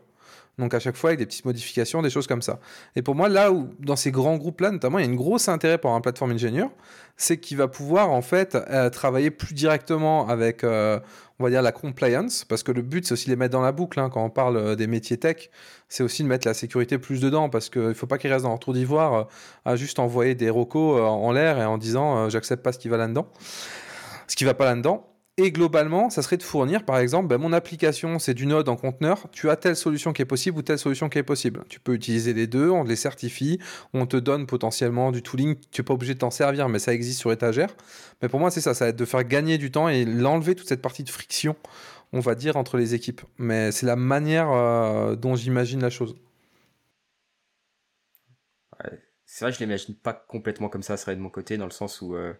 [0.57, 2.59] Donc à chaque fois avec des petites modifications, des choses comme ça.
[2.95, 5.49] Et pour moi, là où dans ces grands groupes-là, notamment, il y a une grosse
[5.49, 6.69] intérêt pour un plateforme ingénieur,
[7.15, 10.99] c'est qu'il va pouvoir en fait euh, travailler plus directement avec, euh,
[11.37, 13.61] on va dire, la compliance, parce que le but c'est aussi de les mettre dans
[13.61, 13.99] la boucle.
[13.99, 15.51] Hein, quand on parle euh, des métiers tech,
[15.89, 18.43] c'est aussi de mettre la sécurité plus dedans, parce qu'il ne faut pas qu'ils restent
[18.43, 19.27] dans leur tour d'ivoire
[19.63, 22.97] à juste envoyer des rocos en l'air et en disant j'accepte pas ce qui va
[22.97, 23.27] là-dedans,
[24.27, 25.07] ce qui va pas là-dedans.
[25.39, 28.75] Et globalement, ça serait de fournir, par exemple, ben, mon application, c'est du Node en
[28.75, 31.63] conteneur, tu as telle solution qui est possible ou telle solution qui est possible.
[31.69, 33.59] Tu peux utiliser les deux, on les certifie,
[33.93, 36.91] on te donne potentiellement du tooling, tu n'es pas obligé de t'en servir, mais ça
[36.91, 37.69] existe sur étagère.
[38.23, 40.55] Mais pour moi, c'est ça, ça va être de faire gagner du temps et l'enlever
[40.55, 41.55] toute cette partie de friction,
[42.13, 43.21] on va dire, entre les équipes.
[43.37, 46.15] Mais c'est la manière euh, dont j'imagine la chose.
[49.25, 51.71] c'est vrai je l'imagine pas complètement comme ça, ça serait de mon côté, dans le
[51.71, 52.15] sens où...
[52.15, 52.33] Euh,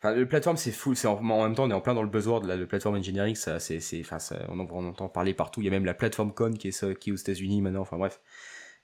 [0.00, 0.96] Enfin, le plateforme, c'est full.
[0.96, 3.34] C'est en, même temps, on est en plein dans le buzzword, là, le plateforme engineering.
[3.34, 5.60] Ça, c'est, c'est, enfin, on, en, entend parler partout.
[5.60, 7.80] Il y a même la plateforme Con qui est, qui est aux États-Unis maintenant.
[7.80, 8.20] Enfin, bref.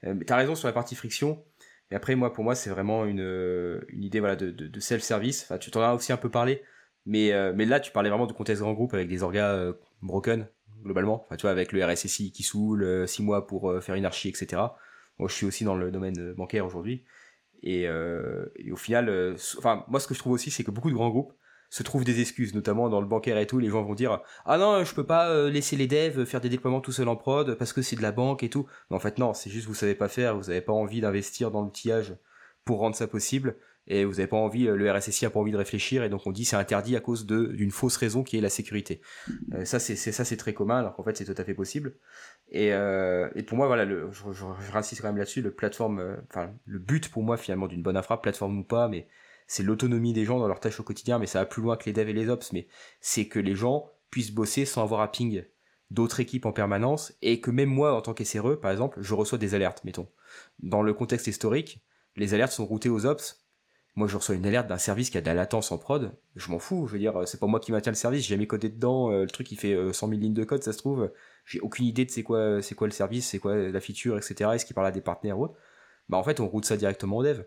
[0.04, 1.44] Euh, t'as raison sur la partie friction.
[1.90, 3.20] Et après, moi, pour moi, c'est vraiment une,
[3.88, 5.44] une idée voilà, de, de, self-service.
[5.44, 6.62] Enfin, tu t'en as aussi un peu parlé.
[7.06, 9.74] Mais, euh, mais là, tu parlais vraiment de contexte grand groupe avec des orgas euh,
[10.02, 10.48] broken,
[10.82, 11.22] globalement.
[11.26, 14.62] Enfin, tu vois, avec le RSSI qui saoule, 6 mois pour faire une archi, etc.
[15.18, 17.04] Moi, je suis aussi dans le domaine bancaire aujourd'hui.
[17.64, 20.70] Et, euh, et, au final, euh, enfin, moi, ce que je trouve aussi, c'est que
[20.70, 21.32] beaucoup de grands groupes
[21.70, 23.58] se trouvent des excuses, notamment dans le bancaire et tout.
[23.58, 26.50] Les gens vont dire Ah non, je peux pas euh, laisser les devs faire des
[26.50, 28.66] déploiements tout seul en prod parce que c'est de la banque et tout.
[28.90, 31.50] Mais en fait, non, c'est juste vous savez pas faire, vous avez pas envie d'investir
[31.50, 32.14] dans l'outillage
[32.66, 35.58] pour rendre ça possible et vous avez pas envie, le RSSI a pas envie de
[35.58, 38.48] réfléchir et donc on dit c'est interdit à cause d'une fausse raison qui est la
[38.48, 39.02] sécurité.
[39.64, 41.94] ça c'est ça c'est très commun alors qu'en fait c'est tout à fait possible.
[42.54, 47.24] Et, euh, et pour moi, voilà, je, réinsiste quand même là-dessus, euh, le but pour
[47.24, 49.08] moi finalement d'une bonne infra, plateforme ou pas, mais
[49.48, 51.86] c'est l'autonomie des gens dans leurs tâches au quotidien, mais ça va plus loin que
[51.86, 52.68] les devs et les ops, mais
[53.00, 55.44] c'est que les gens puissent bosser sans avoir à ping
[55.90, 59.36] d'autres équipes en permanence, et que même moi, en tant qu'SRE, par exemple, je reçois
[59.36, 60.08] des alertes, mettons.
[60.60, 63.43] Dans le contexte historique, les alertes sont routées aux ops,
[63.96, 66.50] moi je reçois une alerte d'un service qui a de la latence en prod, je
[66.50, 68.68] m'en fous, je veux dire, c'est pas moi qui maintiens le service, j'ai jamais codé
[68.68, 71.12] dedans, euh, le truc il fait 100 000 lignes de code, ça se trouve,
[71.44, 74.50] j'ai aucune idée de c'est quoi, c'est quoi le service, c'est quoi la feature, etc.
[74.54, 75.54] Est-ce qu'il parle à des partenaires ou autre
[76.08, 77.42] Bah en fait, on route ça directement au dev.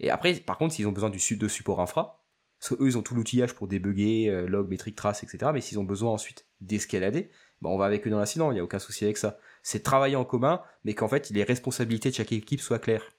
[0.00, 2.24] Et après, par contre, s'ils ont besoin du de support infra,
[2.60, 5.50] parce qu'eux, ils ont tout l'outillage pour débugger, euh, log, métrique, trace, etc.
[5.54, 7.30] Mais s'ils ont besoin ensuite d'escalader,
[7.60, 9.38] bah on va avec eux dans l'incident, il n'y a aucun souci avec ça.
[9.62, 13.12] C'est travailler en commun, mais qu'en fait, les responsabilités de chaque équipe soient claires.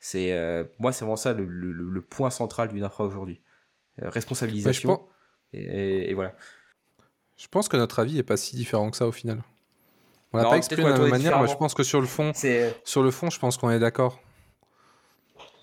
[0.00, 3.40] C'est euh, moi, c'est vraiment ça le, le, point central d'une infra aujourd'hui.
[4.02, 5.06] Euh, responsabilisation.
[5.52, 6.34] et, et, voilà.
[7.36, 9.42] Je pense que notre avis est pas si différent que ça au final.
[10.32, 12.32] On l'a pas exprimé de la même manière, mais je pense que sur le fond,
[12.84, 14.20] sur le fond, je pense qu'on est d'accord.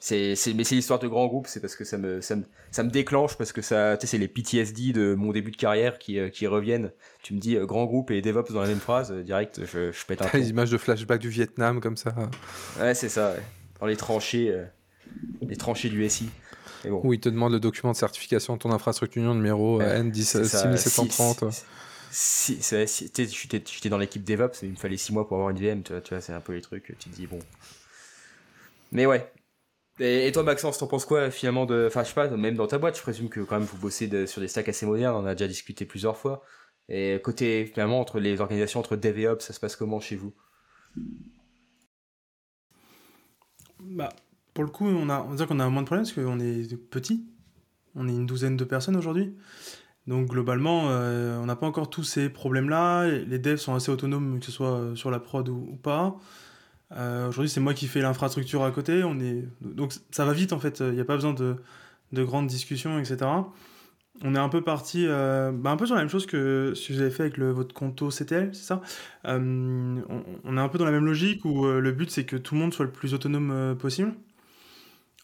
[0.08, 2.84] C'est, mais c'est l'histoire de grands groupes, c'est parce que ça me, ça me, ça
[2.84, 6.30] me déclenche, parce que ça, c'est les PTSD de mon début de carrière qui, euh,
[6.30, 6.92] qui reviennent.
[7.24, 9.92] Tu me dis euh, grand groupe et DevOps dans la même phrase, euh, direct, je,
[9.92, 12.14] je pète un Les images de flashback du Vietnam, comme ça.
[12.80, 13.34] Ouais, c'est ça,
[13.80, 14.66] Dans les tranchées,
[15.42, 16.30] les tranchées du SI.
[16.86, 17.02] Bon.
[17.04, 21.64] Où ils te demandent le document de certification de ton infrastructure numéro N6730
[22.18, 25.92] si, j'étais dans l'équipe DevOps, il me fallait 6 mois pour avoir une VM, tu
[25.92, 27.40] vois, c'est un peu les trucs, tu te dis bon.
[28.94, 29.30] Mais ouais.
[30.00, 31.86] Et, toi, Maxence, t'en penses quoi finalement de.
[31.88, 34.28] Enfin, je sais pas, même dans ta boîte, je présume que quand même vous bossez
[34.28, 36.42] sur des stacks assez modernes, on a déjà discuté plusieurs fois.
[36.88, 40.16] Et côté, finalement, entre les organisations, entre Dev et Ops, ça se passe comment chez
[40.16, 40.34] vous?
[43.92, 44.10] Bah,
[44.54, 47.26] pour le coup, on, a, on qu'on a moins de problèmes parce qu'on est petit.
[47.96, 49.36] On est une douzaine de personnes aujourd'hui.
[50.08, 53.08] Donc globalement, euh, on n'a pas encore tous ces problèmes-là.
[53.08, 56.16] Les devs sont assez autonomes, que ce soit euh, sur la prod ou, pas.
[56.92, 59.02] Euh, aujourd'hui, c'est moi qui fais l'infrastructure à côté.
[59.62, 60.82] Donc ça va vite en fait.
[60.82, 61.58] Il n'y a pas besoin de,
[62.24, 63.26] grandes discussions, etc.
[64.24, 66.94] On est un peu parti, bah, un peu sur la même chose que ce que
[66.94, 68.82] vous avez fait avec le, votre conto CTL, c'est ça?
[69.26, 70.02] On,
[70.46, 72.62] on, est un peu dans la même logique où le but c'est que tout le
[72.62, 74.14] monde soit le plus autonome possible.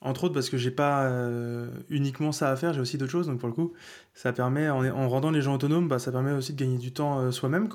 [0.03, 3.27] Entre autres parce que j'ai pas euh, uniquement ça à faire, j'ai aussi d'autres choses.
[3.27, 3.73] Donc pour le coup,
[4.15, 6.91] ça permet, en, en rendant les gens autonomes, bah, ça permet aussi de gagner du
[6.91, 7.69] temps euh, soi-même.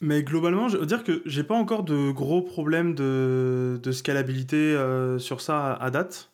[0.00, 5.18] Mais globalement, je veux dire que j'ai pas encore de gros problèmes de, scalabilité euh,
[5.18, 6.30] sur ça à, date.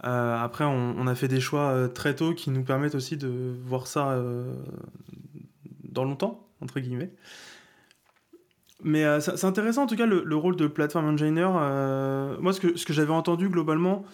[0.00, 4.16] Après, on, a fait des choix très tôt qui nous permettent aussi de voir ça
[5.84, 7.10] dans longtemps, entre guillemets.
[8.84, 11.48] Mais euh, c'est intéressant en tout cas le, rôle de platform engineer.
[11.56, 14.04] Euh, moi, ce que, j'avais entendu globalement,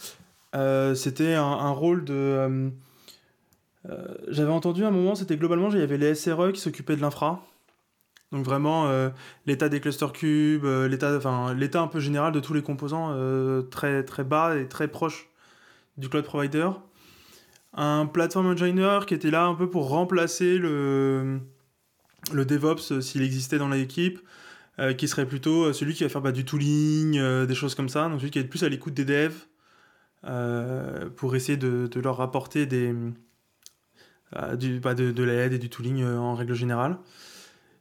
[0.54, 2.70] euh, c'était un, rôle de.
[4.28, 7.02] j'avais entendu à un moment, c'était globalement, il y avait les SRE qui s'occupaient de
[7.02, 7.42] l'infra.
[8.32, 8.90] Donc vraiment
[9.46, 11.20] l'état des cluster cubes, l'état,
[11.54, 13.14] l'état un peu général de tous les composants
[13.70, 15.28] très très bas et très proche
[15.96, 16.70] du cloud provider.
[17.72, 21.40] Un platform engineer qui était là un peu pour remplacer le
[22.32, 24.20] DevOps s'il existait dans l'équipe.
[24.80, 27.76] Euh, qui serait plutôt euh, celui qui va faire bah, du tooling, euh, des choses
[27.76, 29.46] comme ça, donc celui qui est plus à l'écoute des devs
[31.16, 32.94] pour essayer de, leur apporter des,
[34.54, 36.98] du, bah, de, de l'aide et du tooling en règle générale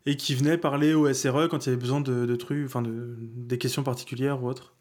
[0.06, 3.16] et qui venait parler au SRE quand il y avait besoin de, trucs, enfin de,
[3.18, 4.76] des questions particulières ou autres.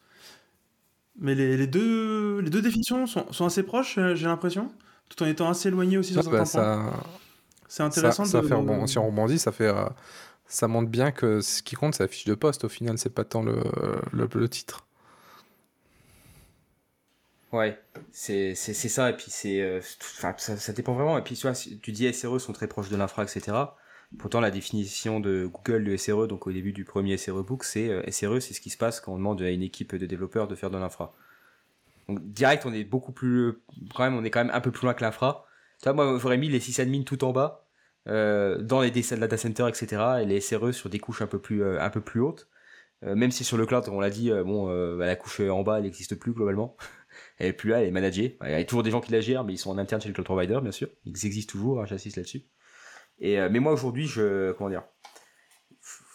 [1.19, 4.73] Mais les, les, deux, les deux définitions sont, sont assez proches, j'ai l'impression,
[5.09, 6.93] tout en étant assez éloignées aussi sur certains points.
[7.69, 8.47] C'est intéressant ça, de...
[8.47, 8.87] Fait rebond...
[8.87, 9.73] Si on rebondit, ça fait
[10.53, 12.65] ça montre bien que ce qui compte, c'est la fiche de poste.
[12.65, 13.63] Au final, c'est pas tant le,
[14.13, 14.87] le, titre.
[17.53, 19.11] Ouais, c'est ça.
[19.11, 21.17] Et puis, c'est euh, ça, ça, dépend vraiment.
[21.17, 23.57] Et puis, tu vois, tu dis SRE sont très proches de l'infra, etc.
[24.19, 27.89] Pourtant, la définition de Google de SRE, donc au début du premier SRE book, c'est
[27.89, 30.49] euh, SRE, c'est ce qui se passe quand on demande à une équipe de développeurs
[30.49, 31.15] de faire de l'infra.
[32.09, 33.55] Donc direct, on est beaucoup plus,
[33.95, 35.47] quand même, on est quand même un peu plus loin que l'infra.
[35.83, 37.67] Tu vois, moi, j'aurais mis les sysadmins tout en bas,
[38.09, 41.63] euh, dans les data centers, etc., et les SRE sur des couches un peu plus,
[41.63, 42.49] euh, un peu plus hautes.
[43.05, 45.79] Euh, même si sur le cloud, on l'a dit, bon, bah, la couche en bas,
[45.79, 46.77] elle n'existe plus globalement.
[47.39, 48.39] elle est plus là, elle est managée.
[48.45, 50.09] Il y a toujours des gens qui la gèrent, mais ils sont en interne chez
[50.09, 50.89] le cloud provider, bien sûr.
[51.05, 52.43] Ils existent toujours, hein, j'insiste là-dessus.
[53.23, 54.83] Et mais moi aujourd'hui, je, comment dire,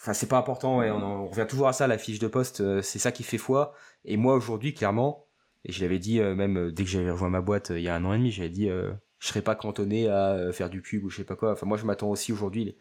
[0.00, 3.12] enfin c'est pas important on, revient toujours à ça, la fiche de poste, c'est ça
[3.12, 3.74] qui fait foi.
[4.04, 5.26] Et moi aujourd'hui, clairement,
[5.64, 8.04] et je l'avais dit même dès que j'avais rejoint ma boîte il y a un
[8.04, 8.70] an et demi, j'avais dit
[9.18, 11.52] je serais pas cantonné à euh, faire du cube ou je sais pas quoi.
[11.52, 12.76] Enfin, moi, je m'attends aussi aujourd'hui,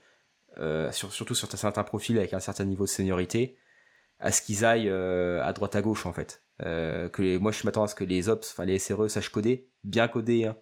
[0.59, 3.57] euh, surtout sur certains profils avec un certain niveau de seniorité,
[4.19, 6.43] à ce qu'ils aillent euh, à droite à gauche en fait.
[6.59, 10.07] que moi, je m'attends à ce que les ops, enfin les SRE sachent coder, bien
[10.07, 10.57] coder, hein.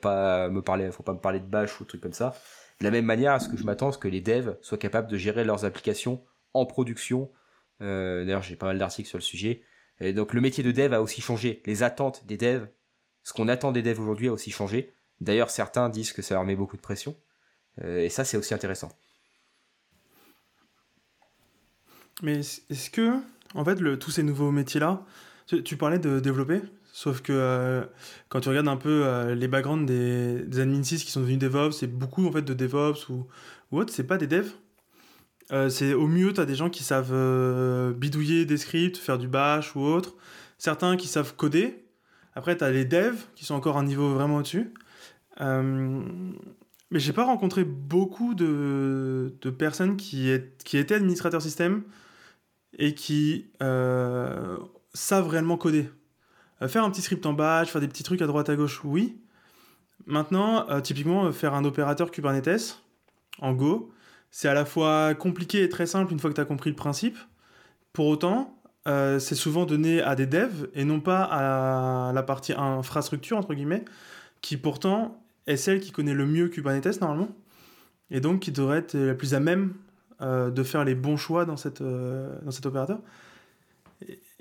[0.00, 2.34] pas me parler, faut pas me parler de bash ou trucs comme ça.
[2.80, 4.78] De la même manière, à ce que je m'attends à ce que les devs soient
[4.78, 7.30] capables de gérer leurs applications en production.
[7.80, 9.62] D'ailleurs, j'ai pas mal d'articles sur le sujet.
[10.00, 11.62] Et donc, le métier de dev a aussi changé.
[11.66, 12.66] Les attentes des devs,
[13.22, 14.94] ce qu'on attend des devs aujourd'hui a aussi changé.
[15.20, 17.16] D'ailleurs, certains disent que ça leur met beaucoup de pression.
[17.82, 18.90] Euh, et ça, c'est aussi intéressant.
[22.22, 23.20] Mais est-ce que,
[23.54, 25.04] en fait, tous ces nouveaux métiers-là,
[25.46, 26.60] tu, parlais de développer,
[26.92, 27.84] sauf que euh,
[28.28, 31.38] quand tu regardes un peu euh, les backgrounds des, des admin 6 qui sont devenus
[31.40, 33.26] DevOps, c'est beaucoup en fait de DevOps ou,
[33.72, 34.52] autre, c'est pas des devs.
[35.70, 39.74] c'est au mieux, tu as des gens qui savent bidouiller des scripts, faire du bash
[39.74, 40.14] ou autre.
[40.58, 41.82] Certains qui savent coder.
[42.34, 44.72] Après, tu as les devs qui sont encore un niveau vraiment au-dessus.
[45.40, 46.02] Euh,
[46.90, 51.82] mais j'ai pas rencontré beaucoup de, personnes qui, étaient administrateurs système
[52.78, 54.56] et qui euh,
[54.92, 55.88] savent réellement coder.
[56.62, 58.80] Euh, faire un petit script en batch, faire des petits trucs à droite à gauche,
[58.84, 59.18] oui.
[60.06, 62.82] Maintenant, typiquement, faire un opérateur Kubernetes
[63.38, 63.92] en Go,
[64.32, 66.76] c'est à la fois compliqué et très simple une fois que tu as compris le
[66.76, 67.16] principe.
[67.92, 73.36] Pour autant, c'est souvent donné à des devs et non pas à la partie infrastructure,
[73.38, 73.84] entre guillemets,
[74.40, 77.28] qui pourtant est celle qui connaît le mieux Kubernetes normalement,
[78.10, 79.74] et donc qui devrait être la plus à même
[80.20, 83.00] euh, de faire les bons choix dans, cette, euh, dans cet opérateur.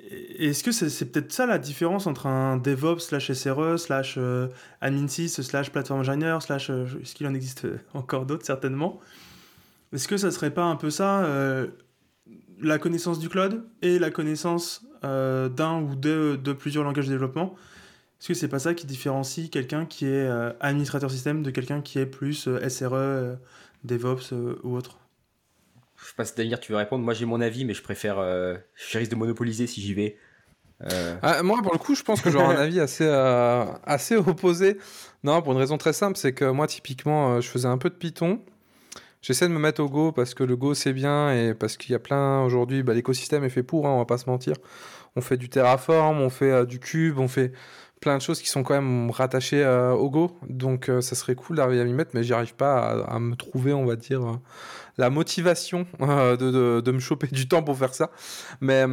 [0.10, 4.48] Est-ce que c'est peut-être ça la différence entre un DevOps slash SRE slash euh,
[4.82, 9.00] admin 6 slash platform engineer slash est-ce qu'il en existe encore d'autres certainement?
[9.94, 11.28] Est-ce que ça serait pas un peu ça
[12.64, 17.56] la connaissance du cloud et la connaissance d'un ou de, de plusieurs langages de développement?
[18.22, 21.82] Est-ce que c'est pas ça qui différencie quelqu'un qui est euh, administrateur système de quelqu'un
[21.82, 23.36] qui est plus euh, SRE, euh,
[23.84, 25.01] DevOps ou autre?
[26.02, 27.04] Je sais pas si Damien tu veux répondre.
[27.04, 28.18] Moi j'ai mon avis, mais je préfère.
[28.18, 30.18] je risque de monopoliser si j'y vais.
[31.22, 33.08] Ah, moi, pour le coup, je pense que j'aurai un avis assez,
[33.86, 34.78] assez opposé.
[35.24, 37.96] Non, pour une raison très simple, c'est que moi, typiquement, je faisais un peu de
[37.96, 38.42] Python.
[39.22, 41.92] J'essaie de me mettre au Go parce que le Go c'est bien et parce qu'il
[41.92, 44.56] y a plein aujourd'hui, bah, l'écosystème est fait pour, hein, on va pas se mentir.
[45.16, 47.52] On fait du Terraform, on fait du Cube, on fait
[48.02, 50.38] plein de choses qui sont quand même rattachées euh, au Go.
[50.50, 53.36] Donc euh, ça serait cool d'arriver à m'y mettre, mais j'y arrive pas à, me
[53.36, 54.36] trouver, on va dire, euh,
[54.98, 58.12] la motivation de, de, me choper du temps pour faire ça.
[58.60, 58.84] Mais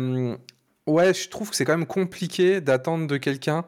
[0.87, 3.64] ouais, je trouve que c'est quand même compliqué d'attendre de quelqu'un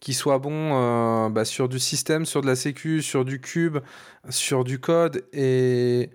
[0.00, 3.78] qui soit bon bah, sur du système, sur de la sécu, sur du cube,
[4.28, 5.24] sur du code.
[5.32, 6.10] Et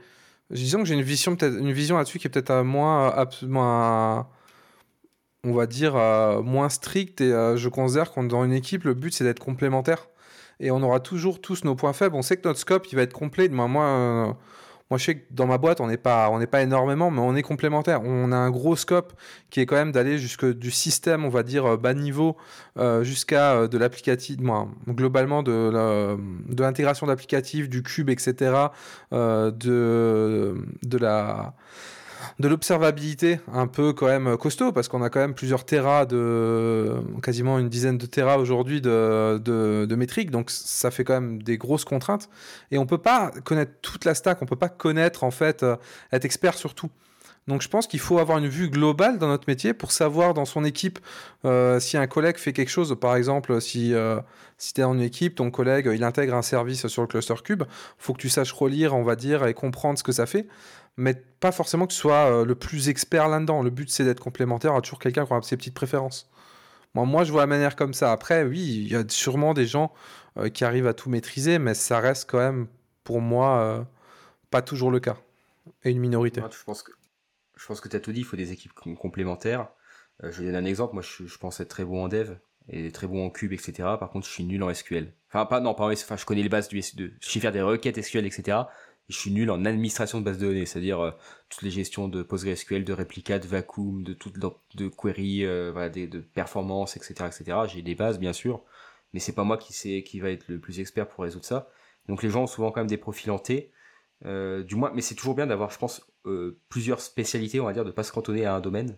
[0.50, 4.28] disons que j'ai une vision, peut-être, une vision là-dessus qui est peut-être moins, moins
[5.44, 7.22] on va dire, euh, moins strict.
[7.22, 10.08] Et euh, je considère qu'on dans une équipe, le but, c'est d'être complémentaire.
[10.60, 12.16] Et on aura toujours tous nos points faibles.
[12.16, 13.50] On sait que notre scope, il va être complet.
[13.50, 14.26] Moi, moi, euh,
[14.92, 17.22] moi je sais que dans ma boîte, on n'est pas, on n'est pas énormément, mais
[17.22, 18.02] on est complémentaire.
[18.04, 19.14] On a un gros scope
[19.50, 22.38] qui est quand même d'aller jusque du système, on va dire, bas niveau,
[23.02, 24.38] jusqu'à de l'applicatif,
[24.88, 25.72] globalement de,
[26.48, 28.68] de l'intégration d'applicatifs, du cube, etc.,
[29.12, 30.54] de
[31.00, 31.56] la
[32.40, 36.96] de l'observabilité un peu quand même costaud parce qu'on a quand même plusieurs terras de
[37.22, 40.32] quasiment une dizaine de terras aujourd'hui de, de, métriques.
[40.32, 42.30] Donc ça fait quand même des grosses contraintes.
[42.72, 44.42] Et on peut pas connaître toute la stack.
[44.42, 45.76] On peut pas connaître en fait euh,
[46.12, 46.90] être expert sur tout.
[47.48, 50.46] Donc je pense qu'il faut avoir une vue globale dans notre métier pour savoir dans
[50.46, 51.00] son équipe
[51.44, 52.96] euh, si un collègue fait quelque chose.
[53.00, 54.20] Par exemple, si, euh,
[54.58, 57.34] si tu es dans une équipe, ton collègue il intègre un service sur le cluster
[57.44, 57.64] cube,
[57.98, 60.48] faut que tu saches relire, on va dire, et comprendre ce que ça fait
[61.02, 63.64] mais pas forcément que tu sois euh, le plus expert là-dedans.
[63.64, 66.30] Le but, c'est d'être complémentaire à toujours quelqu'un qui a ses petites préférences.
[66.94, 68.12] Moi, moi, je vois la manière comme ça.
[68.12, 69.92] Après, oui, il y a sûrement des gens
[70.38, 72.68] euh, qui arrivent à tout maîtriser, mais ça reste quand même,
[73.04, 73.84] pour moi, euh,
[74.52, 75.18] pas toujours le cas.
[75.84, 76.42] Et une minorité.
[76.52, 76.92] je pense que,
[77.56, 79.70] je que tu as tout dit, il faut des équipes complémentaires.
[80.22, 80.94] je vais donner un exemple.
[80.94, 82.36] Moi, je, pense être très bon en dev
[82.70, 83.74] et très bon en cube, etc.
[84.00, 85.14] Par contre, je suis nul en SQL.
[85.30, 87.14] Enfin, pas, non, pas enfin, je connais les bases du SQL.
[87.20, 88.64] Je sais faire des requêtes SQL, etc
[89.10, 91.16] je suis nul en administration de base de données, c'est-à-dire
[91.50, 96.06] toutes les gestions de PostgreSQL, de réplica, de vacuum, de toutes de queries, voilà, de,
[96.06, 97.58] de performance, etc., etc.
[97.68, 98.64] J'ai des bases bien sûr,
[99.14, 101.70] mais c'est pas moi qui sais qui va être le plus expert pour résoudre ça.
[102.08, 103.72] Donc les gens ont souvent quand même des profils hantés,
[104.24, 106.06] du moins, mais c'est toujours bien d'avoir, je pense,
[106.70, 108.98] plusieurs spécialités, on va dire, de pas se cantonner à un domaine.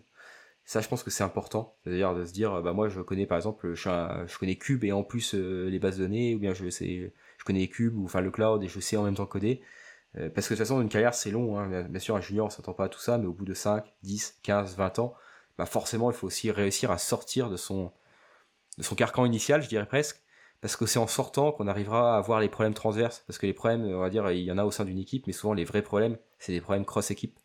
[0.66, 1.76] Ça, je pense que c'est important.
[1.84, 5.02] C'est-à-dire de se dire, bah moi, je connais par exemple, je, connais Cube et en
[5.02, 8.30] plus les bases de données, ou bien je sais, je connais Cube ou enfin le
[8.30, 9.60] cloud et je sais en même temps coder.
[10.18, 11.58] Euh, parce que de toute façon, une carrière, c'est long.
[11.58, 11.82] Hein.
[11.88, 13.84] Bien sûr, un junior, on s'attend pas à tout ça, mais au bout de 5,
[14.02, 15.14] 10, 15, 20 ans,
[15.58, 17.92] bah forcément, il faut aussi réussir à sortir de son,
[18.96, 20.20] carcan initial, je dirais presque.
[20.60, 23.22] Parce que c'est en sortant qu'on arrivera à voir les problèmes transverses.
[23.26, 25.26] Parce que les problèmes, on va dire, il y en a au sein d'une équipe,
[25.26, 27.38] mais souvent les vrais problèmes, c'est des problèmes cross-équipe.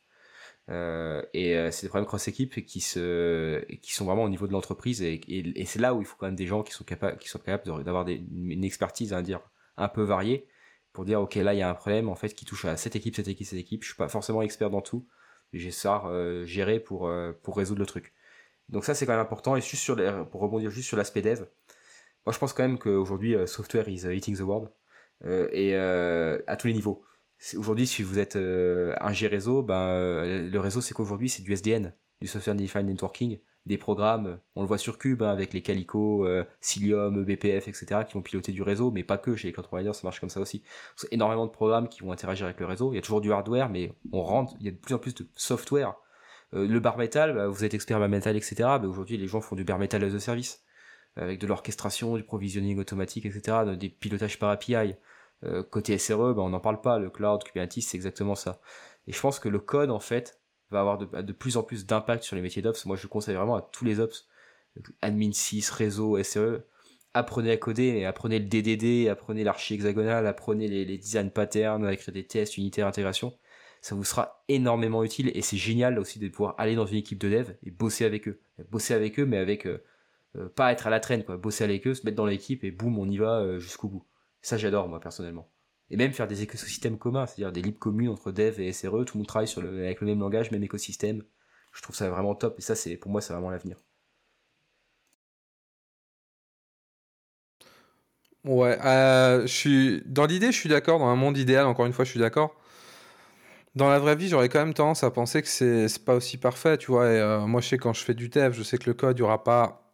[0.69, 5.01] Euh, et euh, c'est des problèmes cross-équipe qui, sont vraiment au niveau de l'entreprise.
[5.01, 5.21] Et,
[5.65, 7.83] c'est là où il faut quand même des gens qui sont capables, qui sont capables
[7.83, 9.41] d'avoir une expertise, à dire,
[9.75, 10.47] un peu variée
[10.93, 12.95] pour dire ok là il y a un problème en fait qui touche à cette
[12.95, 13.83] équipe, cette équipe, cette équipe.
[13.83, 15.07] Je suis pas forcément expert dans tout,
[15.53, 18.13] mais j'ai ça euh, gérer pour euh, pour résoudre le truc.
[18.69, 19.95] Donc ça c'est quand même important et juste sur
[20.29, 21.45] pour rebondir juste sur l'aspect dev.
[22.25, 24.69] Moi je pense quand même qu'aujourd'hui euh, software is eating the world
[25.51, 27.03] et à tous les niveaux.
[27.57, 31.93] Aujourd'hui si vous êtes un G réseau, ben le réseau c'est qu'aujourd'hui c'est du SDN,
[32.21, 36.25] du software defined networking des programmes, on le voit sur Cube hein, avec les Calico,
[36.25, 38.01] euh, Cilium, BPF, etc.
[38.07, 40.29] qui vont piloter du réseau, mais pas que, chez les cloud providers ça marche comme
[40.29, 40.63] ça aussi.
[40.95, 43.31] C'est énormément de programmes qui vont interagir avec le réseau, il y a toujours du
[43.31, 45.95] hardware, mais on rentre, il y a de plus en plus de software.
[46.53, 48.55] Euh, le bar metal, bah, vous êtes expert bar metal, etc.
[48.59, 50.63] Bah, aujourd'hui les gens font du bar metal as a service,
[51.15, 54.95] avec de l'orchestration, du provisioning automatique, etc., des pilotages par API.
[55.43, 58.59] Euh, côté SRE, bah, on n'en parle pas, le cloud, Kubernetes, c'est exactement ça.
[59.07, 60.38] Et je pense que le code, en fait,
[60.71, 62.85] va avoir de, plus en plus d'impact sur les métiers d'ops.
[62.85, 64.27] Moi, je conseille vraiment à tous les ops,
[65.01, 66.61] admin 6, réseau, SE,
[67.13, 72.25] apprenez à coder, apprenez le DDD, apprenez l'archi hexagonal, apprenez les, design patterns, à des
[72.25, 73.33] tests, unitaires, intégration.
[73.81, 77.17] Ça vous sera énormément utile et c'est génial aussi de pouvoir aller dans une équipe
[77.17, 78.41] de dev et bosser avec eux.
[78.69, 79.81] Bosser avec eux, mais avec euh,
[80.35, 81.37] euh, pas être à la traîne, quoi.
[81.37, 84.05] Bosser avec eux, se mettre dans l'équipe et boum, on y va euh, jusqu'au bout.
[84.41, 85.49] Ça, j'adore, moi, personnellement
[85.91, 89.17] et même faire des écosystèmes communs, c'est-à-dire des libres communes entre dev et SRE, tout
[89.17, 91.23] le monde travaille avec le même langage, même écosystème.
[91.73, 93.77] Je trouve ça vraiment top et ça, c'est pour moi, c'est vraiment l'avenir.
[98.45, 100.99] Ouais, euh, je suis dans l'idée, je suis d'accord.
[100.99, 102.55] Dans un monde idéal, encore une fois, je suis d'accord.
[103.75, 106.77] Dans la vraie vie, j'aurais quand même tendance à penser que c'est pas aussi parfait,
[106.77, 107.03] tu vois.
[107.05, 109.21] Euh, moi, je sais quand je fais du dev, je sais que le code, il
[109.21, 109.93] y aura pas.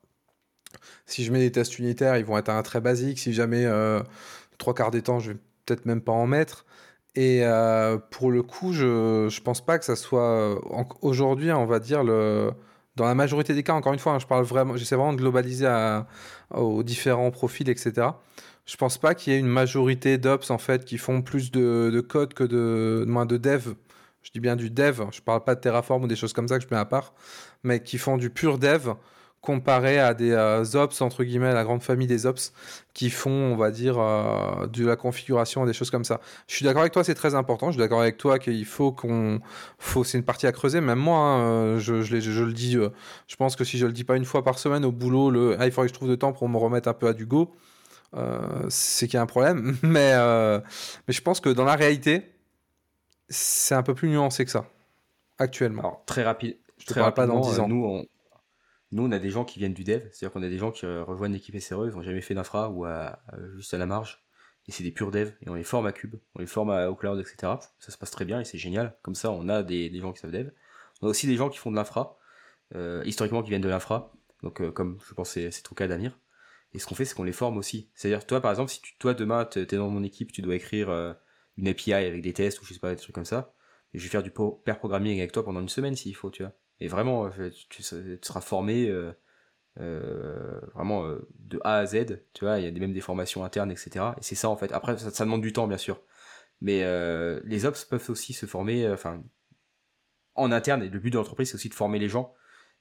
[1.05, 3.19] Si je mets des tests unitaires, ils vont être un très basique.
[3.19, 4.01] Si jamais euh,
[4.57, 6.65] trois quarts des temps, je vais peut-être même pas en mettre.
[7.15, 10.59] Et euh, pour le coup, je ne pense pas que ça soit euh,
[11.01, 12.51] aujourd'hui, on va dire, le,
[12.95, 15.17] dans la majorité des cas, encore une fois, hein, je parle vraiment, j'essaie vraiment de
[15.17, 15.67] globaliser
[16.51, 18.07] aux différents profils, etc.
[18.65, 22.03] Je pense pas qu'il y ait une majorité d'ops en fait qui font plus de,
[22.07, 23.73] code que de moins de dev.
[24.23, 25.03] Je dis bien du dev.
[25.11, 27.13] Je parle pas de Terraform ou des choses comme ça que je mets à part,
[27.63, 28.93] mais qui font du pur dev
[29.45, 32.51] comparé à des euh, ops, entre guillemets, la grande famille des ops,
[32.93, 36.19] qui font, on va dire, euh, de la configuration, des choses comme ça.
[36.47, 37.67] Je suis d'accord avec toi, c'est très important.
[37.67, 39.39] Je suis d'accord avec toi qu'il faut qu'on.
[39.77, 40.81] faut C'est une partie à creuser.
[40.81, 43.93] Même moi, hein, euh, je, je, je, le dis, je pense que si je le
[43.93, 45.55] dis pas une fois par semaine au boulot, le...
[45.59, 47.25] Ah, il faudrait que je trouve de temps pour me remettre un peu à du
[47.25, 47.55] go.
[48.67, 49.77] c'est qu'il y a un problème.
[49.83, 50.13] mais,
[51.07, 52.31] mais je pense que dans la réalité,
[53.29, 54.65] c'est un peu plus nuancé que ça,
[55.37, 55.81] actuellement.
[55.81, 56.57] Alors, très rapide.
[56.77, 57.67] Je te parle pas dans 10 ans.
[57.67, 58.05] Nous, on,
[58.91, 60.85] nous, on a des gens qui viennent du dev, c'est-à-dire qu'on a des gens qui
[60.85, 63.19] euh, rejoignent l'équipe SRE, ils n'ont jamais fait d'infra ou à,
[63.55, 64.25] juste à la marge,
[64.67, 66.89] et c'est des purs devs, et on les forme à Cube, on les forme à,
[66.89, 67.53] au cloud, etc.
[67.79, 68.97] Ça se passe très bien et c'est génial.
[69.01, 70.49] Comme ça, on a des, gens qui savent dev.
[71.01, 72.17] On a aussi des gens qui font de l'infra,
[72.75, 76.19] euh, historiquement qui viennent de l'infra, donc euh, comme je pense c'est trop cas d'Amir.
[76.73, 77.89] Et ce qu'on fait, c'est qu'on les forme aussi.
[77.95, 81.15] C'est-à-dire, toi, par exemple, si toi, demain, tu es dans mon équipe, tu dois écrire
[81.57, 83.53] une API avec des tests ou je sais pas, des trucs comme ça,
[83.93, 86.43] et je vais faire du pair programming avec toi pendant une semaine s'il faut, tu
[86.43, 86.51] vois.
[86.79, 89.11] Et vraiment, euh, tu, seras formé euh,
[89.79, 91.07] euh, vraiment
[91.39, 92.21] de A à Z.
[92.33, 94.13] Tu vois, il y a même des formations internes, etc.
[94.17, 94.71] Et c'est ça en fait.
[94.71, 96.01] Après, ça, demande du temps, bien sûr.
[96.61, 96.83] Mais
[97.43, 99.23] les ops peuvent aussi se former, enfin,
[100.35, 100.83] en interne.
[100.83, 102.33] Et le but de l'entreprise, c'est aussi de former les gens.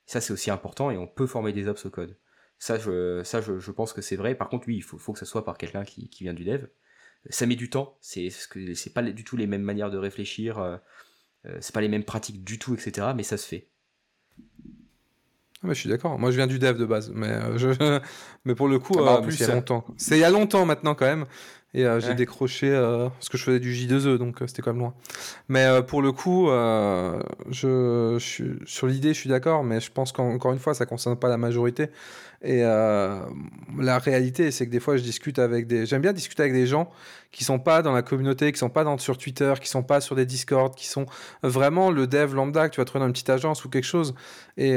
[0.07, 0.91] ça, c'est aussi important.
[0.91, 2.19] Et on peut former des ops au code.
[2.59, 4.35] Ça, je, ça, je, pense que c'est vrai.
[4.35, 6.45] Par contre, oui, il faut, faut que ça soit par quelqu'un qui, qui, vient du
[6.45, 6.67] dev.
[7.31, 7.99] Ça met du temps.
[8.01, 10.81] C'est c'est pas du tout les mêmes manières de réfléchir.
[11.61, 13.09] c'est pas les mêmes pratiques du tout, etc.
[13.17, 13.71] Mais ça se fait.
[15.65, 16.19] Ah, je suis d'accord.
[16.19, 18.01] Moi, je viens du dev de base, mais, euh, je...
[18.45, 19.85] mais pour le coup, ah bah, euh, c'est longtemps.
[19.97, 21.25] C'est il y a longtemps maintenant quand même.
[21.77, 24.73] Et euh, j'ai décroché euh, parce que je faisais du J2E, donc euh, c'était quand
[24.73, 24.95] même loin.
[25.49, 29.91] Mais euh, pour le coup, je, je suis- sur l'idée, je suis d'accord, mais je
[29.91, 31.89] pense qu'encore une fois, ça concerne pas la majorité.
[32.47, 35.87] Et la réalité, c'est que des fois, je discute avec des.
[35.87, 36.91] J'aime bien discuter avec des gens
[37.33, 40.01] qui sont pas dans la communauté, qui sont pas dans, sur Twitter, qui sont pas
[40.03, 41.07] sur des Discord, qui sont
[41.43, 44.15] vraiment le dev lambda que tu vas trouver dans une petite agence ou quelque chose,
[44.59, 44.75] et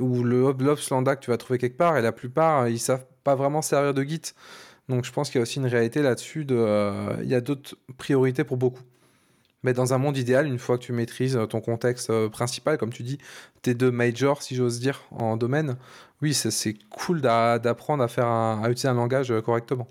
[0.00, 1.96] ou le l'ops lambda que tu vas trouver quelque part.
[1.98, 4.22] Et la plupart, ils savent pas vraiment servir de Git.
[4.88, 6.44] Donc je pense qu'il y a aussi une réalité là-dessus.
[6.44, 8.82] De, euh, il y a d'autres priorités pour beaucoup.
[9.62, 12.92] Mais dans un monde idéal, une fois que tu maîtrises ton contexte euh, principal, comme
[12.92, 13.18] tu dis,
[13.62, 15.76] tes deux majors, si j'ose dire, en domaine,
[16.22, 19.88] oui, c'est cool d'a- d'apprendre à faire à utiliser un langage euh, correctement.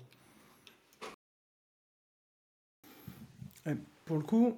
[4.06, 4.56] Pour le coup,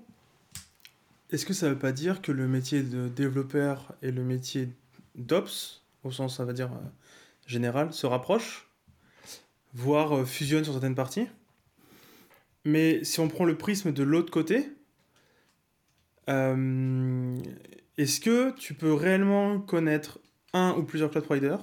[1.31, 4.69] est-ce que ça veut pas dire que le métier de développeur et le métier
[5.15, 6.87] d'ops, au sens, ça va dire euh,
[7.47, 8.68] général, se rapprochent,
[9.75, 11.27] voire euh, fusionnent sur certaines parties
[12.65, 14.71] Mais si on prend le prisme de l'autre côté,
[16.29, 17.37] euh,
[17.97, 20.19] est-ce que tu peux réellement connaître
[20.53, 21.61] un ou plusieurs cloud providers,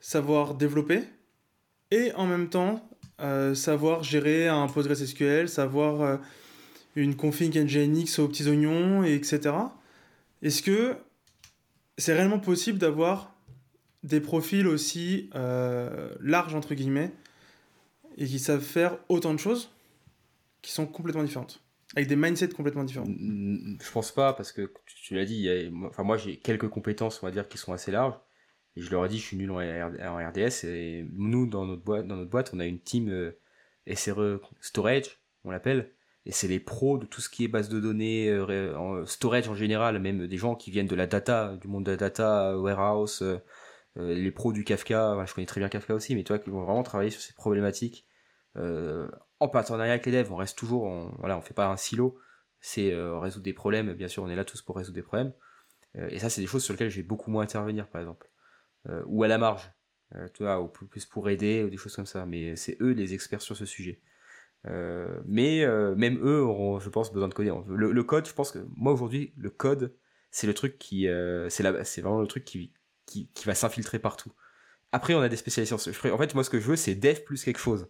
[0.00, 1.02] savoir développer,
[1.90, 2.88] et en même temps
[3.20, 6.18] euh, savoir gérer un PostgreSQL, savoir
[6.96, 9.54] une config Nginx aux petits oignons, et etc.
[10.42, 10.96] Est-ce que
[11.96, 13.33] c'est réellement possible d'avoir
[14.04, 17.10] des profils aussi euh, larges, entre guillemets,
[18.16, 19.70] et qui savent faire autant de choses
[20.62, 21.62] qui sont complètement différentes,
[21.96, 26.04] avec des mindsets complètement différents Je pense pas, parce que tu, l'as dit, moi- enfin,
[26.04, 28.14] moi j'ai quelques compétences, on va dire, qui sont assez larges.
[28.76, 30.64] Et je leur ai dit, je suis nul en, RDS.
[30.64, 33.38] Et nous, dans notre boîte, dans notre boîte on a une team euh,
[33.94, 35.92] SRE Storage, on l'appelle.
[36.26, 39.54] Et c'est les pros de tout ce qui est base de données, euh, storage en
[39.54, 43.22] général, même des gens qui viennent de la data, du monde de la data, warehouse,
[43.96, 45.24] les pros du Kafka.
[45.26, 48.06] Je connais très bien Kafka aussi, mais toi, qui vont vraiment travailler sur ces problématiques
[48.56, 49.08] euh,
[49.40, 50.32] en partenariat avec les devs.
[50.32, 52.18] On reste toujours, on, voilà, on fait pas un silo.
[52.60, 53.92] C'est euh, résoudre des problèmes.
[53.92, 55.32] Bien sûr, on est là tous pour résoudre des problèmes.
[55.96, 58.28] Euh, et ça, c'est des choses sur lesquelles je vais beaucoup moins intervenir, par exemple.
[58.88, 59.70] Euh, ou à la marge,
[60.14, 62.26] euh, tu vois, ou plus pour aider, ou des choses comme ça.
[62.26, 64.00] Mais c'est eux les experts sur ce sujet.
[64.66, 67.52] Euh, mais euh, même eux auront, je pense, besoin de coder.
[67.68, 69.94] Le, code, je pense que moi aujourd'hui, le code,
[70.30, 72.72] c'est le truc qui, euh, c'est vraiment le truc qui,
[73.06, 74.32] qui, va s'infiltrer partout.
[74.92, 75.92] Après, on a des spécialisations.
[76.12, 77.88] En fait, moi, ce que je veux, c'est dev plus quelque chose.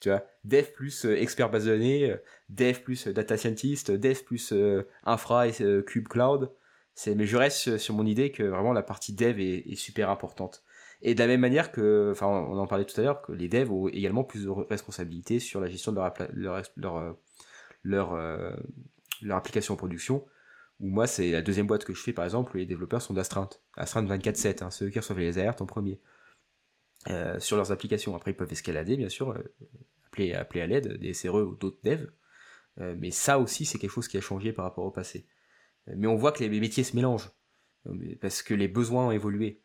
[0.00, 2.16] Tu vois, dev plus euh, expert base de données, euh,
[2.50, 4.52] dev plus euh, data scientist, dev plus
[5.04, 5.52] infra et
[5.86, 6.52] cube cloud.
[7.14, 10.62] Mais je reste sur- mon idée que vraiment la partie dev est, super importante.
[11.02, 13.48] Et de la même manière que, enfin, on en parlait tout à l'heure, que les
[13.48, 16.00] devs ont également plus de re- responsabilités sur la gestion de
[17.84, 20.24] leur application en production.
[20.80, 23.14] Où moi, c'est la deuxième boîte que je fais, par exemple, où les développeurs sont
[23.14, 23.62] d'astreinte.
[23.76, 26.00] Astreinte 24-7, hein, ceux qui reçoivent les alertes en premier.
[27.08, 28.16] Euh, sur leurs applications.
[28.16, 29.54] Après, ils peuvent escalader, bien sûr, euh,
[30.06, 32.10] appeler, appeler à l'aide des SRE ou d'autres devs.
[32.80, 35.26] Euh, mais ça aussi, c'est quelque chose qui a changé par rapport au passé.
[35.86, 37.30] Mais on voit que les métiers se mélangent.
[38.20, 39.62] Parce que les besoins ont évolué.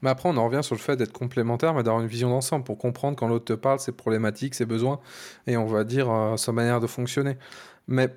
[0.00, 2.64] Mais après, on en revient sur le fait d'être complémentaire, mais d'avoir une vision d'ensemble
[2.64, 5.00] pour comprendre quand l'autre te parle, ses problématiques, ses besoins,
[5.46, 7.36] et on va dire sa manière de fonctionner.
[7.88, 8.14] Mais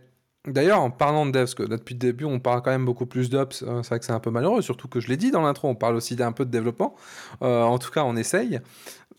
[0.47, 3.05] d'ailleurs, en parlant de dev, parce que depuis le début, on parle quand même beaucoup
[3.05, 5.31] plus d'ops, euh, c'est vrai que c'est un peu malheureux, surtout que je l'ai dit
[5.31, 6.95] dans l'intro, on parle aussi d'un peu de développement.
[7.41, 8.59] Euh, en tout cas, on essaye.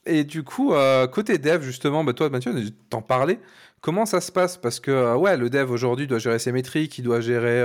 [0.06, 2.54] Et du coup, euh, côté dev, justement, bah, toi, Mathieu,
[2.90, 3.40] t'en parlais.
[3.80, 4.56] Comment ça se passe?
[4.56, 7.64] Parce que, euh, ouais, le dev aujourd'hui doit gérer ses métriques, il doit gérer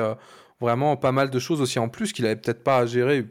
[0.62, 3.26] vraiment pas mal de choses aussi en plus qu'il avait peut-être pas à gérer.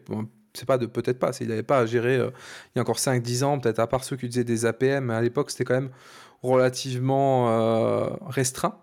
[0.54, 2.98] C'est pas de peut-être pas, c'est il n'avait pas à gérer il y a encore
[2.98, 5.90] 5-10 ans, peut-être à part ceux qui utilisaient des APM, à l'époque c'était quand même
[6.42, 7.46] relativement
[8.26, 8.76] restreint.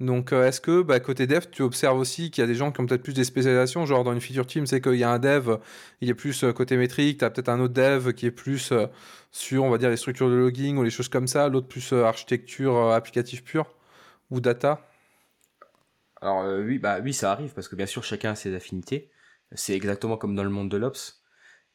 [0.00, 2.70] Donc euh, est-ce que bah, côté dev, tu observes aussi qu'il y a des gens
[2.70, 5.10] qui ont peut-être plus des spécialisations, genre dans une feature team, c'est qu'il y a
[5.10, 5.56] un dev,
[6.00, 8.70] il est plus euh, côté métrique, tu as peut-être un autre dev qui est plus
[8.70, 8.86] euh,
[9.32, 11.92] sur, on va dire, les structures de logging ou les choses comme ça, l'autre plus
[11.92, 13.74] architecture applicative pure
[14.30, 14.88] ou data?
[16.20, 19.10] Alors oui, bah oui, ça arrive parce que bien sûr chacun a ses affinités.
[19.52, 21.22] C'est exactement comme dans le monde de l'ops.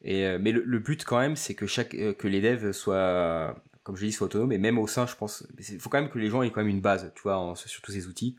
[0.02, 4.12] Mais le, but quand même, c'est que chaque que les devs soient, comme je dis,
[4.12, 4.52] soient autonomes.
[4.52, 6.62] Et même au sein, je pense, il faut quand même que les gens aient quand
[6.62, 8.36] même une base, tu vois, sur tous ces outils.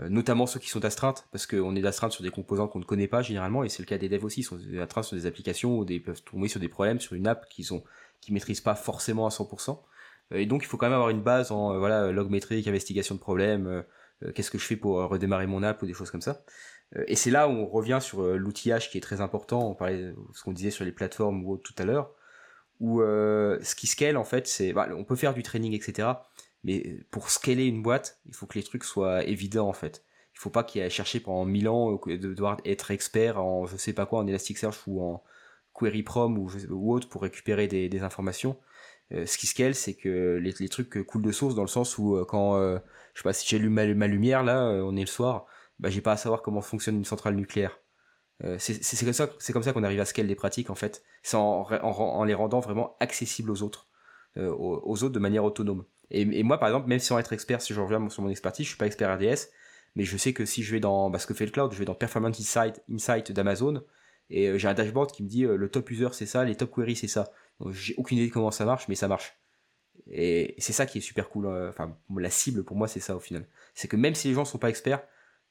[0.00, 2.84] Euh, notamment ceux qui sont d'astreinte, parce qu'on est d'astreinte sur des composants qu'on ne
[2.84, 5.26] connaît pas généralement, et c'est le cas des devs aussi, ils sont d'astreinte sur des
[5.26, 7.84] applications ou des, peuvent tomber sur des problèmes sur une app qu'ils ont,
[8.20, 9.80] qui maîtrisent pas forcément à 100%.
[10.32, 12.66] Euh, et donc il faut quand même avoir une base en euh, voilà log métrique,
[12.66, 13.84] investigation de problèmes,
[14.34, 16.42] qu'est-ce que je fais pour redémarrer mon app ou des choses comme ça.
[17.06, 19.68] Et c'est là où on revient sur l'outillage qui est très important.
[19.68, 22.12] On parlait de ce qu'on disait sur les plateformes ou autres tout à l'heure,
[22.80, 26.08] où euh, ce qui scale en fait, c'est bah, on peut faire du training etc.
[26.64, 30.04] Mais pour scaler une boîte, il faut que les trucs soient évidents en fait.
[30.34, 32.90] Il faut pas qu'il y ait à chercher pendant 1000 ans euh, de devoir être
[32.90, 35.22] expert en je sais pas quoi en Elasticsearch ou en
[35.74, 38.56] Query Prom ou, autre pour récupérer des, informations.
[39.10, 42.24] ce qui scale, c'est que les, les, trucs coulent de source dans le sens où
[42.28, 45.46] quand, je sais pas, si j'allume ma, ma, lumière, là, on est le soir,
[45.80, 47.80] bah, j'ai pas à savoir comment fonctionne une centrale nucléaire.
[48.58, 51.02] C'est comme ça, comme ça qu'on arrive à scale des pratiques, en fait.
[51.22, 53.88] C'est en, en, les rendant vraiment accessibles aux autres,
[54.36, 55.84] aux, aux, autres de manière autonome.
[56.10, 58.70] Et, moi, par exemple, même sans être expert, si je reviens sur mon expertise, je
[58.70, 59.48] suis pas expert RDS,
[59.96, 61.78] mais je sais que si je vais dans bah, ce que fait le cloud, je
[61.78, 63.82] vais dans Performance Insight, d'Amazon,
[64.30, 66.56] et euh, j'ai un dashboard qui me dit euh, le top user c'est ça, les
[66.56, 67.32] top queries c'est ça.
[67.70, 69.38] J'ai aucune idée de comment ça marche, mais ça marche.
[70.10, 71.46] Et c'est ça qui est super cool.
[71.46, 73.46] Euh, enfin, la cible pour moi c'est ça au final.
[73.74, 75.02] C'est que même si les gens sont pas experts,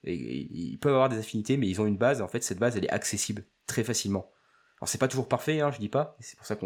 [0.03, 2.21] ils peuvent avoir des affinités, mais ils ont une base.
[2.21, 4.31] En fait, cette base elle est accessible très facilement.
[4.79, 6.17] Alors c'est pas toujours parfait, hein, je dis pas.
[6.19, 6.57] C'est pour ça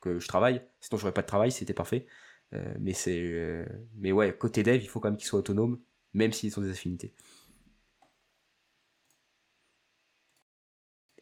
[0.00, 0.62] que je travaille.
[0.80, 2.06] Sinon j'aurais pas de travail, c'était parfait.
[2.80, 3.66] mais c'est,
[3.96, 5.78] mais ouais, côté dev, il faut quand même qu'ils soient autonomes
[6.14, 7.14] même s'ils sont des affinités.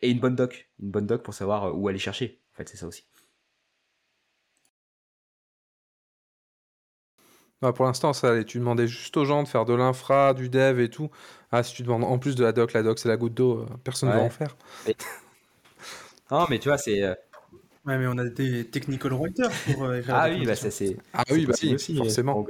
[0.03, 2.41] Et une bonne doc, une bonne doc pour savoir euh, où aller chercher.
[2.53, 3.07] En fait, c'est ça aussi.
[7.63, 8.45] Bah pour l'instant, ça allait.
[8.45, 11.11] Tu demandais juste aux gens de faire de l'infra, du dev et tout.
[11.53, 13.61] Ah, si tu demandes en plus de la doc, la doc c'est la goutte d'eau,
[13.61, 14.57] euh, personne ne va en faire.
[16.31, 17.03] non, mais tu vois, c'est.
[17.03, 17.15] Euh,
[17.87, 20.97] ouais, mais on a des technical writers pour écrire Ah oui, bah ça c'est.
[21.15, 22.45] Ah oui, bah si, aussi, forcément.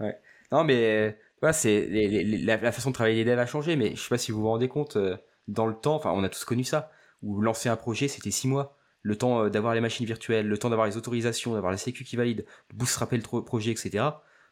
[0.00, 0.16] Ouais.
[0.52, 4.08] Non, mais voilà, c'est la, façon de travailler les devs a changé, mais je sais
[4.08, 6.64] pas si vous vous rendez compte, euh, dans le temps, enfin, on a tous connu
[6.64, 6.90] ça,
[7.22, 8.76] où lancer un projet, c'était six mois.
[9.02, 12.04] Le temps euh, d'avoir les machines virtuelles, le temps d'avoir les autorisations, d'avoir la sécu
[12.04, 14.04] qui valide, de bootstrapper le projet, etc.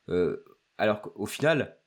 [0.08, 0.44] Euh,
[0.78, 1.78] alors qu'au final,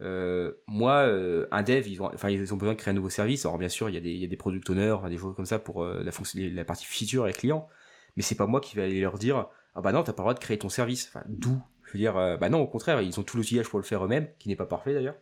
[0.00, 1.02] moi,
[1.50, 3.44] un dev, ils ont, enfin, besoin de créer un nouveau service.
[3.44, 5.34] Alors, bien sûr, il y a des, il y a des product owners, des choses
[5.34, 7.68] comme ça pour la, la partie feature et clients.
[8.16, 10.24] Mais c'est pas moi qui vais aller leur dire, ah bah non, t'as pas le
[10.24, 11.12] droit de créer ton service.
[11.26, 11.60] D'où?
[11.88, 14.04] Je veux dire, euh, bah non, au contraire, ils ont tout l'outillage pour le faire
[14.04, 15.16] eux-mêmes, qui n'est pas parfait d'ailleurs,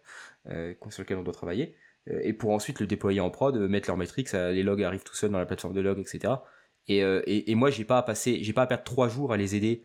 [0.49, 1.77] euh, sur lequel on doit travailler,
[2.11, 5.15] euh, et pour ensuite le déployer en prod, mettre leurs métriques, les logs arrivent tout
[5.15, 6.35] seuls dans la plateforme de log, etc.
[6.89, 9.37] Et, et, et moi, j'ai pas à passer, j'ai pas à perdre trois jours à
[9.37, 9.85] les aider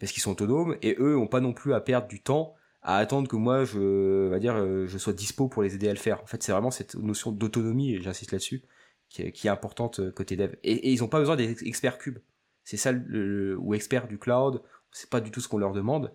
[0.00, 2.54] parce qu'ils sont autonomes, et eux ont pas non plus à perdre du temps
[2.84, 4.54] à attendre que moi, je, va dire,
[4.86, 6.22] je sois dispo pour les aider à le faire.
[6.22, 8.62] En fait, c'est vraiment cette notion d'autonomie, j'insiste là-dessus,
[9.08, 10.54] qui, est importante côté dev.
[10.62, 12.18] Et, ils ont pas besoin d'être experts cube.
[12.62, 14.62] C'est ça, le, ou experts du cloud,
[14.92, 16.14] c'est pas du tout ce qu'on leur demande,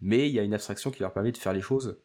[0.00, 2.00] mais il y a une abstraction qui leur permet de faire les choses.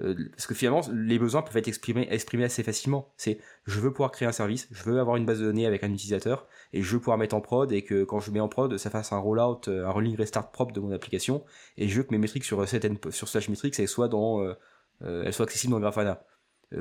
[0.00, 3.12] Euh, parce que finalement, les besoins peuvent être exprimés, assez facilement.
[3.16, 5.84] C'est je veux pouvoir créer un service, je veux avoir une base de données avec
[5.84, 8.48] un utilisateur, et je veux pouvoir mettre en prod, et que quand je mets en
[8.48, 11.44] prod, ça fasse un rollout, euh, un rolling restart propre de mon application,
[11.76, 14.54] et je veux que mes métriques sur, cette, sur slash métriques, elles soient, dans, euh,
[15.00, 16.24] elles soient accessibles dans Grafana.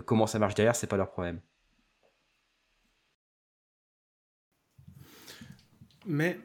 [0.06, 1.40] comment ça marche derrière, c'est pas leur problème.
[6.06, 6.38] Mais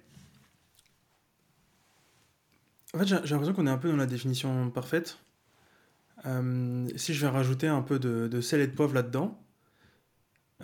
[2.94, 5.18] en fait, j'ai l'impression qu'on est un peu dans la définition parfaite.
[6.26, 9.40] Euh, si je vais rajouter un peu de, de sel et de poivre là-dedans,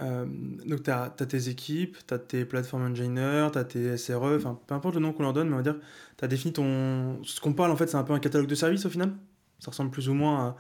[0.01, 0.27] euh,
[0.67, 4.59] donc tu as, tes équipes, tu as tes plateformes engineers, tu as tes SRE, enfin
[4.67, 5.77] peu importe le nom qu'on leur donne, mais on va dire,
[6.17, 7.23] tu as défini ton...
[7.23, 9.13] Ce qu'on parle en fait, c'est un peu un catalogue de services au final.
[9.61, 10.57] Ça ressemble plus ou moins à,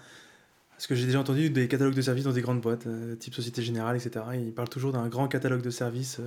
[0.78, 3.34] ce que j'ai déjà entendu des catalogues de services dans des grandes boîtes, euh, type
[3.34, 4.24] Société Générale, etc.
[4.34, 6.20] Ils parlent toujours d'un grand catalogue de services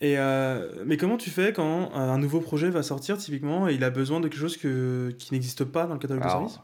[0.00, 3.82] et euh, mais comment tu fais quand un nouveau projet va sortir typiquement et il
[3.82, 6.60] a besoin de quelque chose que, qui n'existe pas dans le catalogue de services?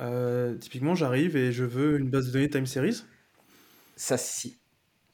[0.00, 3.02] Euh, Typiquement, j'arrive et je veux une base de données time series.
[3.96, 4.58] Ça, si.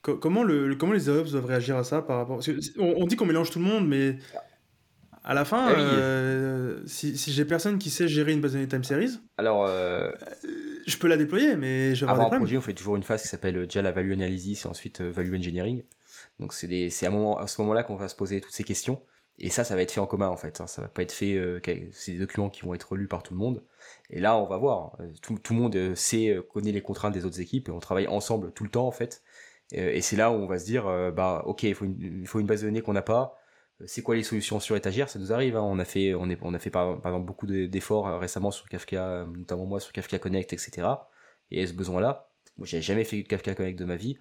[0.03, 2.41] comment, le, comment les DevOps doivent réagir à ça par rapport
[2.79, 4.17] on, dit qu'on mélange tout le monde, mais
[5.25, 8.59] à la fin, ah euh, si, si j'ai personne qui sait gérer une base de
[8.59, 12.63] données time series, alors je peux la déployer, mais je vais avoir des projet, on
[12.63, 15.83] fait toujours une phase qui s'appelle déjà la value analysis et ensuite value engineering.
[16.39, 19.03] Donc c'est à, moment, à ce moment-là qu'on va se poser toutes ces questions.
[19.41, 20.61] Et ça, ça va être fait en commun en fait.
[20.61, 20.67] Hein.
[20.67, 21.35] Ça va pas être fait.
[21.35, 21.61] Euh,
[21.93, 23.65] c'est des documents qui vont être lus par tout le monde.
[24.11, 24.97] Et là, on va voir.
[25.01, 28.09] Euh, tout, le monde euh, sait, connaît les contraintes des autres équipes et on travaille
[28.09, 29.23] ensemble tout le temps en fait.
[29.73, 30.85] Et, c'est là où on va se dire,
[31.15, 33.37] bah ok, il faut une, base de données qu'on n'a pas.
[33.85, 35.11] C'est quoi les solutions sur étagère?
[35.11, 35.57] Ça nous arrive.
[35.57, 35.63] Hein.
[35.63, 39.79] On a fait, on, a fait par exemple beaucoup d'efforts récemment sur Kafka, notamment moi
[39.79, 40.89] sur Kafka Connect, etc.
[41.51, 44.19] Et ce besoin-là, moi j'ai jamais fait de Kafka Connect de ma vie.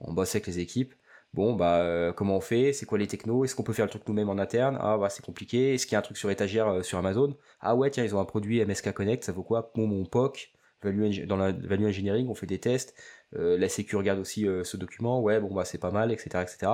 [0.00, 0.94] On bosse avec les équipes
[1.34, 2.72] bon bah euh, comment on fait?
[2.72, 3.44] C'est quoi les technos?
[3.44, 4.78] Est-ce qu'on peut faire le truc nous-mêmes en interne?
[4.80, 5.74] Ah bah c'est compliqué.
[5.74, 7.36] Est-ce qu'il y a un truc sur étagère euh, sur Amazon?
[7.60, 9.70] Ah ouais tiens ils ont un produit MSK Connect ça vaut quoi?
[9.74, 10.52] Bon mon POC
[10.82, 12.94] dans la value engineering on fait des tests.
[13.36, 15.20] Euh, la sécu regarde aussi ce document.
[15.20, 16.72] Ouais bon bah c'est pas mal etc etc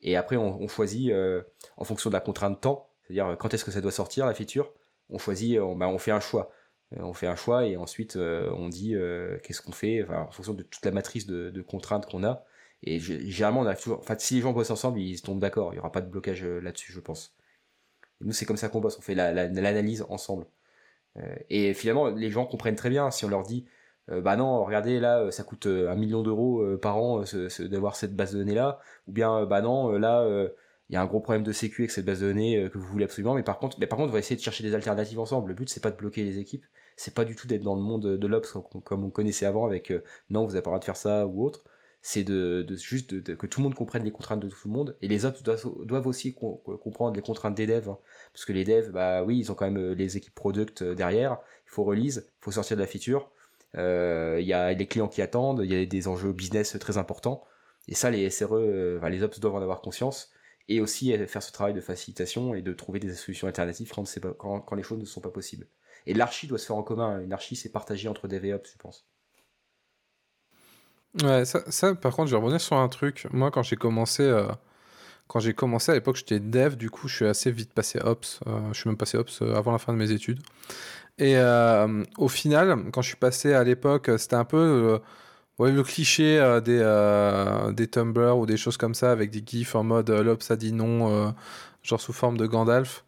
[0.00, 1.12] et après on, choisit
[1.76, 4.72] en fonction de la contrainte temps c'est-à-dire quand est-ce que ça doit sortir la feature
[5.10, 6.50] on choisit on, bah, on fait un choix.
[6.96, 8.94] On fait un choix et ensuite on dit
[9.42, 12.44] qu'est-ce qu'on fait en fonction de toute la matrice de contraintes qu'on a
[12.82, 13.98] et généralement, on a toujours.
[14.00, 15.72] Enfin, si les gens bossent ensemble, ils tombent d'accord.
[15.72, 17.36] Il n'y aura pas de blocage euh, là-dessus, je pense.
[18.20, 18.98] nous, c'est comme ça qu'on bosse.
[18.98, 20.46] On fait l'analyse ensemble.
[21.18, 23.66] Euh, et finalement, les gens comprennent très bien si on leur dit
[24.10, 27.24] euh, bah non, regardez, là, ça coûte un million d'euros par an
[27.60, 28.80] d'avoir cette base de données-là.
[29.08, 30.26] Ou bien, bah non, là,
[30.90, 32.86] il y a un gros problème de sécu avec cette base de données que vous
[32.86, 35.20] voulez absolument, mais par contre, mais par contre, on va essayer de chercher des alternatives
[35.20, 35.48] ensemble.
[35.50, 36.66] Le but, c'est pas de bloquer les équipes,
[36.96, 39.92] c'est pas du tout d'être dans le monde de l'Ops comme on connaissait avant avec
[40.30, 41.64] non, vous n'avez pas le droit de faire ça ou autre
[42.04, 44.96] c'est de, juste que tout le monde comprenne les contraintes de tout le monde.
[45.02, 45.42] Et les autres
[45.84, 47.98] doivent, aussi comprendre les contraintes des devs hein.
[48.32, 50.94] parce que les devs bah oui ils ont quand même euh, les équipes product euh,
[50.96, 51.38] derrière.
[51.66, 53.30] Il faut release il faut sortir de la feature.
[53.76, 56.98] Euh, il y a les clients qui attendent il y a des enjeux business très
[56.98, 57.44] importants.
[57.86, 58.58] Et ça les SRE
[59.08, 60.32] les ops doivent en avoir conscience.
[60.68, 64.74] Et aussi faire ce travail de facilitation et de trouver des solutions alternatives quand, quand,
[64.76, 65.66] les choses ne sont pas possibles.
[66.06, 68.72] Et l'archi doit se faire en commun une archi c'est partagé entre dev et ops
[68.72, 69.06] je pense
[71.20, 73.26] Ouais, ça, ça, par contre, je vais revenir sur un truc.
[73.32, 74.48] Moi, quand j'ai commencé, euh,
[75.28, 78.40] quand j'ai commencé à l'époque, j'étais dev, du coup, je suis assez vite passé ops.
[78.46, 80.40] Euh, je suis même passé ops euh, avant la fin de mes études.
[81.18, 81.36] Et
[82.16, 84.98] au final, quand je suis passé à l'époque, c'était un peu
[85.60, 90.10] le cliché des, des Tumblr ou des choses comme ça, avec des gifs en mode
[90.10, 91.34] l'ops a dit non,
[91.82, 93.04] genre sous forme de Gandalf.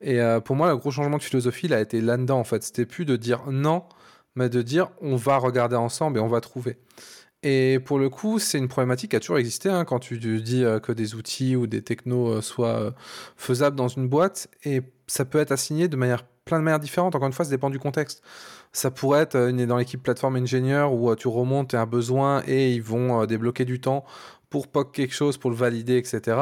[0.00, 2.64] Et pour moi, le gros changement de philosophie, il a été là-dedans, en fait.
[2.64, 3.84] C'était plus de dire non,
[4.34, 6.78] mais de dire on va regarder ensemble et on va trouver.
[7.42, 10.64] Et pour le coup, c'est une problématique qui a toujours existé hein, quand tu dis
[10.64, 12.90] euh, que des outils ou des technos euh, soient euh,
[13.36, 14.48] faisables dans une boîte.
[14.64, 17.16] Et ça peut être assigné de manière, plein de manières différentes.
[17.16, 18.22] Encore une fois, ça dépend du contexte.
[18.72, 19.36] Ça pourrait être
[19.66, 24.04] dans l'équipe plateforme ingénieur où tu remontes un besoin et ils vont débloquer du temps
[24.48, 26.38] pour POC quelque chose, pour le valider, etc.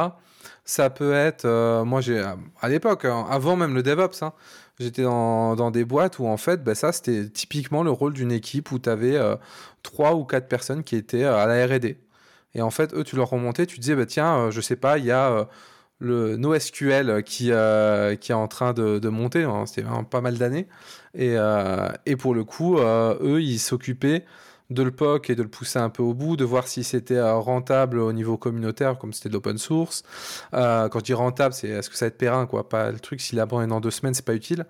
[0.65, 2.23] Ça peut être, moi j'ai
[2.61, 4.33] à l'époque, hein, avant même le DevOps, hein,
[4.81, 8.73] J'étais dans, des boîtes où en fait, bah, ça c'était typiquement le rôle d'une équipe
[8.73, 9.37] où tu avais euh,
[9.83, 11.99] trois ou quatre personnes qui étaient euh, à la R&D.
[12.55, 14.97] Et en fait, eux, tu leur remontais, tu disais, bah, tiens, euh, je sais pas,
[14.97, 15.49] il y a
[15.99, 17.53] le NoSQL qui,
[18.21, 20.67] qui est en train de, de monter, hein, c'était pas mal d'années.
[21.15, 21.37] Et,
[22.07, 24.25] et, pour le coup, eux, ils s'occupaient
[24.71, 27.17] de le POC et de le pousser un peu au bout, de voir si c'était
[27.17, 30.03] euh, rentable au niveau communautaire, comme c'était de l'open source.
[30.55, 32.69] Euh, quand je dis rentable, c'est est-ce que ça va être périn, quoi?
[32.69, 34.67] Pas le truc, s'il abandonne dans deux semaines, c'est pas utile.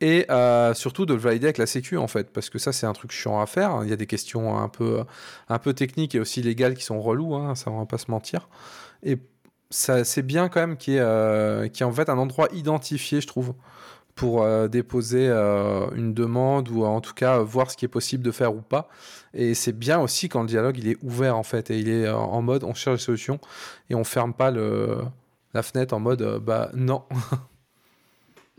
[0.00, 2.86] Et euh, surtout de le valider avec la Sécu, en fait, parce que ça, c'est
[2.86, 3.80] un truc chiant à faire.
[3.82, 5.04] Il y a des questions un peu,
[5.48, 8.10] un peu techniques et aussi légales qui sont reloues, hein, ça, on va pas se
[8.10, 8.48] mentir.
[9.02, 9.18] Et
[9.70, 13.54] c'est bien quand même qu'il y, ait, en fait un endroit identifié, je trouve,
[14.16, 18.24] pour euh, déposer euh, une demande ou en tout cas voir ce qui est possible
[18.24, 18.88] de faire ou pas.
[19.34, 22.06] Et c'est bien aussi quand le dialogue il est ouvert en fait et il est
[22.06, 23.38] euh, en mode on cherche des solutions
[23.90, 27.04] et on ferme pas la fenêtre en mode bah non.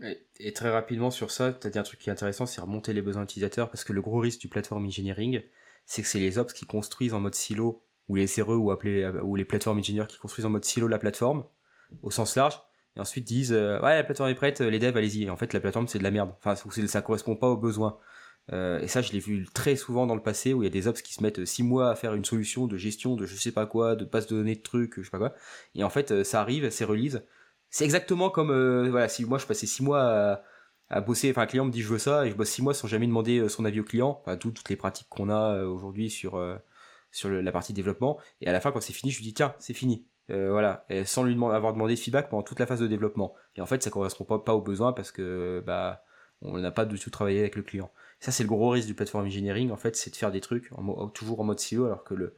[0.38, 2.92] et, très rapidement sur ça, tu as dit un truc qui est intéressant, c'est remonter
[2.92, 5.42] les besoins utilisateurs parce que le gros risque du platform engineering,
[5.86, 9.10] c'est que c'est les ops qui construisent en mode silo ou les CRE ou, appelés,
[9.24, 11.44] ou les platform engineers qui construisent en mode silo la plateforme
[12.02, 12.60] au sens large
[12.98, 15.30] et ensuite disent euh, ouais la plateforme est prête les devs allez-y.
[15.30, 16.32] En fait la plateforme c'est de la merde.
[16.38, 17.98] Enfin ça correspond pas aux besoins.
[18.52, 20.70] Euh, et ça je l'ai vu très souvent dans le passé où il y a
[20.70, 23.36] des ops qui se mettent six mois à faire une solution de gestion de je
[23.36, 25.34] sais pas quoi de base de données de trucs je sais pas quoi.
[25.74, 27.22] Et en fait euh, ça arrive c'est release.
[27.70, 30.42] C'est exactement comme voilà si moi je passais six mois
[30.90, 32.74] à, bosser enfin un client me dit je veux ça et je bosse six mois
[32.74, 34.18] sans jamais demander son avis au client.
[34.22, 36.42] Enfin toutes les pratiques qu'on a aujourd'hui sur
[37.12, 38.18] sur la partie développement.
[38.40, 40.86] Et à la fin quand c'est fini je lui dis tiens c'est fini euh, voilà,
[41.04, 43.34] sans lui avoir demandé de feedback pendant toute la phase de développement.
[43.56, 46.02] Et en fait, ça correspond pas, pas aux besoins parce que bah
[46.42, 47.90] on n'a pas du tout travaillé avec le client.
[48.20, 50.70] Ça, c'est le gros risque du platform engineering, en fait, c'est de faire des trucs
[51.14, 52.36] toujours en mode silo, alors que le,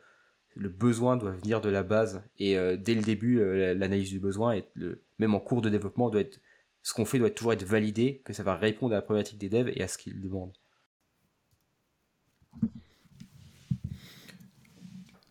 [0.56, 2.22] le besoin doit venir de la base.
[2.38, 5.68] Et euh, dès le début, euh, l'analyse du besoin, et le, même en cours de
[5.68, 6.40] développement, doit être,
[6.82, 9.48] ce qu'on fait doit toujours être validé, que ça va répondre à la problématique des
[9.48, 10.56] devs et à ce qu'ils demandent.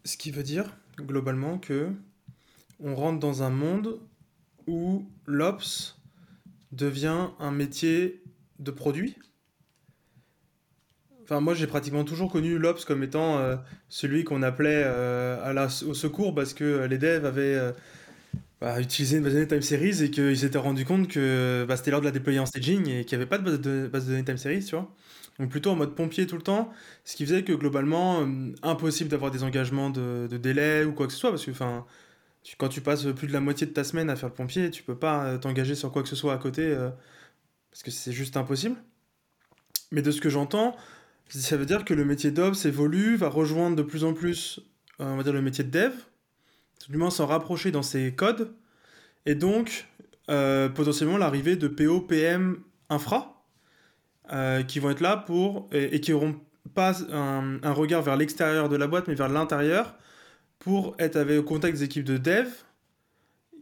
[0.03, 1.91] Ce qui veut dire, globalement, que
[2.80, 3.99] on rentre dans un monde
[4.67, 5.97] où l'ops
[6.71, 8.21] devient un métier
[8.59, 9.15] de produit.
[11.23, 13.55] Enfin, moi, j'ai pratiquement toujours connu l'ops comme étant euh,
[13.88, 17.71] celui qu'on appelait euh, à la, au secours parce que les devs avaient euh,
[18.59, 21.77] bah, utilisé une base de données time series et qu'ils s'étaient rendu compte que bah,
[21.77, 23.88] c'était l'heure de la déployer en staging et qu'il n'y avait pas de base, de
[23.88, 24.91] base de données time series, tu vois.
[25.39, 26.71] Donc plutôt en mode pompier tout le temps,
[27.05, 28.27] ce qui faisait que globalement,
[28.61, 31.86] impossible d'avoir des engagements de, de, délai ou quoi que ce soit parce que, enfin,
[32.57, 34.97] quand tu passes plus de la moitié de ta semaine à faire pompier, tu peux
[34.97, 36.89] pas euh, t'engager sur quoi que ce soit à côté euh,
[37.71, 38.75] parce que c'est juste impossible.
[39.91, 40.75] Mais de ce que j'entends,
[41.29, 44.59] ça veut dire que le métier d'ops évolue, va rejoindre de plus en plus,
[44.99, 45.93] euh, on va dire le métier de dev,
[46.83, 48.53] tout du moins s'en rapprocher dans ses codes,
[49.25, 49.85] et donc
[50.75, 52.59] potentiellement l'arrivée de PO, PM,
[52.89, 53.43] infra,
[54.67, 56.35] qui vont être là pour et, qui auront
[56.75, 59.95] pas un regard vers l'extérieur de la boîte, mais vers l'intérieur
[60.60, 62.49] pour être avec, au contact des équipes de dev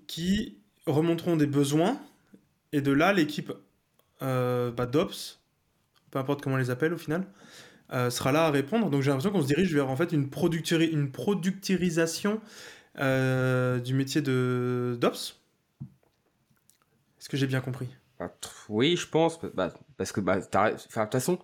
[0.08, 2.00] qui remonteront des besoins.
[2.74, 3.54] Et de là, l'équipe
[4.22, 5.40] euh, bah, d'Ops,
[6.12, 7.28] peu importe comment on les appelle au final,
[7.94, 8.90] euh, sera là à répondre.
[8.90, 10.30] Donc j'ai l'impression qu'on se dirige vers en fait une,
[10.92, 12.42] une productirisation
[13.00, 15.40] euh, du métier d'Ops.
[17.20, 17.88] Est-ce que j'ai bien compris?
[18.20, 18.34] Bah,
[18.70, 21.40] Oui, je pense, bah, parce que de toute façon,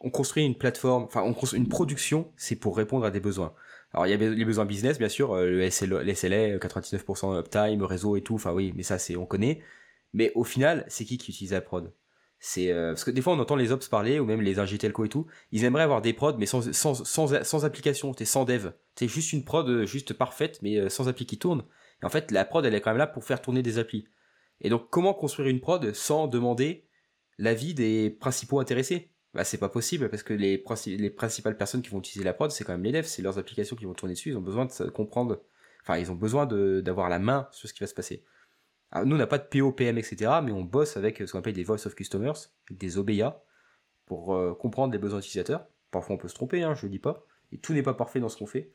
[0.00, 3.54] on construit une plateforme, enfin, on construit une production, c'est pour répondre à des besoins.
[3.92, 8.16] Alors, il y a les besoins business, bien sûr, euh, le SLA, 99% uptime, réseau
[8.16, 9.62] et tout, enfin oui, mais ça, c'est on connaît.
[10.12, 11.92] Mais au final, c'est qui qui utilise la prod?
[12.38, 14.78] C'est euh, parce que des fois on entend les ops parler ou même les ingé
[14.78, 15.26] telco et tout.
[15.52, 18.14] Ils aimeraient avoir des prods mais sans sans sans, application.
[18.14, 18.70] T'es sans dev.
[18.94, 21.64] C'est juste une prod euh, juste parfaite mais sans appli qui tourne.
[22.02, 24.06] Et en fait la prod elle est quand même là pour faire tourner des applis.
[24.62, 26.88] Et donc comment construire une prod sans demander
[27.36, 29.10] l'avis des principaux intéressés?
[29.34, 32.50] Bah, c'est pas possible parce que les, les principales personnes qui vont utiliser la prod,
[32.50, 34.66] c'est quand même les devs, c'est leurs applications qui vont tourner dessus, ils ont besoin
[34.66, 35.40] de comprendre,
[35.82, 38.24] enfin, ils ont besoin d'avoir la main sur ce qui va se passer.
[39.04, 41.54] nous, on n'a pas de PO, PM, etc., mais on bosse avec ce qu'on appelle
[41.54, 42.34] des Voice of Customers,
[42.70, 43.44] des OBA,
[44.06, 45.68] pour euh, comprendre les besoins utilisateurs.
[45.92, 48.18] Parfois, on peut se tromper, hein, je ne dis pas, et tout n'est pas parfait
[48.18, 48.72] dans ce qu'on fait.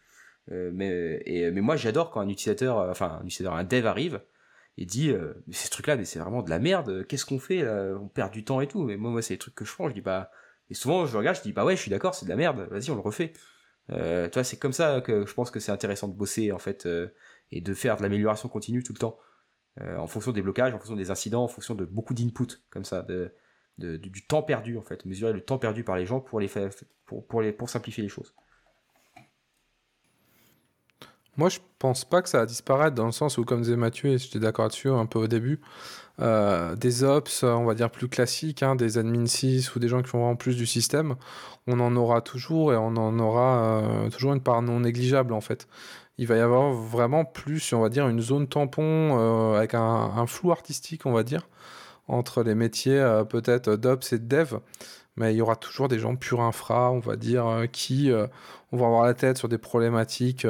[0.52, 4.22] Euh, mais, mais moi, j'adore quand un utilisateur, euh, enfin, un utilisateur, un dev arrive,
[4.78, 5.14] et dit
[5.52, 8.44] ce truc là mais c'est vraiment de la merde qu'est-ce qu'on fait on perd du
[8.44, 10.32] temps et tout mais moi, moi c'est les trucs que je prends je dis bah
[10.70, 12.68] et souvent, je regarde, je dis, bah ouais, je suis d'accord, c'est de la merde,
[12.72, 13.34] vas-y, on le refait.
[13.92, 16.60] Euh, tu vois, c'est comme ça que je pense que c'est intéressant de bosser, en
[16.60, 17.14] fait, euh,
[17.52, 19.20] et de faire de l'amélioration continue tout le temps.
[19.82, 22.86] Euh, en fonction des blocages, en fonction des incidents, en fonction de beaucoup d'input, comme
[22.86, 23.32] ça, de,
[23.78, 25.06] du temps perdu, en fait.
[25.06, 26.70] Mesurer le temps perdu par les gens pour, les faire,
[27.06, 28.34] pour, les, pour simplifier les choses.
[31.38, 34.12] Moi, je pense pas que ça va disparaître dans le sens où, comme disait Mathieu,
[34.12, 35.60] et j'étais d'accord dessus un peu au début,
[36.22, 40.02] euh, des ops, on va dire plus classiques, hein, des admin 6 ou des gens
[40.02, 41.16] qui font vraiment plus du système,
[41.68, 45.42] on en aura toujours et on en aura euh, toujours une part non négligeable en
[45.42, 45.68] fait.
[46.18, 50.26] Il va y avoir vraiment plus, on va dire, une zone tampon euh, avec un,
[50.28, 51.50] flou artistique, on va dire,
[52.08, 54.60] entre les métiers peut-être d'ops et de dev
[55.18, 58.12] mais il y aura toujours des gens purs infra, on va dire, qui
[58.72, 60.46] on va avoir la tête sur des problématiques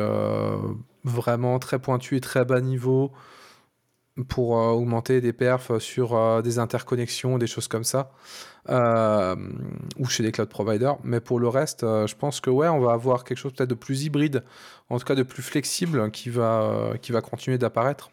[1.03, 3.11] vraiment très pointues et très bas niveau,
[4.23, 8.11] pour euh, augmenter des perfs sur euh, des interconnexions, des choses comme ça,
[8.69, 9.35] euh,
[9.97, 10.97] ou chez les cloud providers.
[11.03, 13.75] Mais pour le reste, je pense que ouais, on va avoir quelque chose peut-être de
[13.75, 14.43] plus hybride,
[14.89, 18.09] en tout cas de plus flexible, qui va, qui va continuer d'apparaître.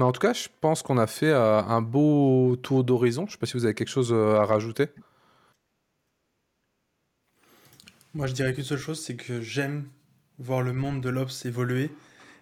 [0.00, 3.26] Mais en tout cas, je pense qu'on a fait un beau tour d'horizon.
[3.26, 4.86] Je ne sais pas si vous avez quelque chose à rajouter.
[8.14, 9.84] Moi, je dirais qu'une seule chose, c'est que j'aime
[10.38, 11.90] voir le monde de l'Ops évoluer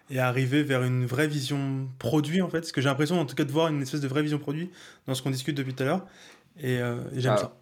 [0.09, 2.61] et arriver vers une vraie vision produit en fait.
[2.61, 4.71] Parce que j'ai l'impression en tout cas de voir une espèce de vraie vision produit
[5.05, 6.05] dans ce qu'on discute depuis tout à l'heure.
[6.61, 7.55] Et, euh, j'aime ah, ça.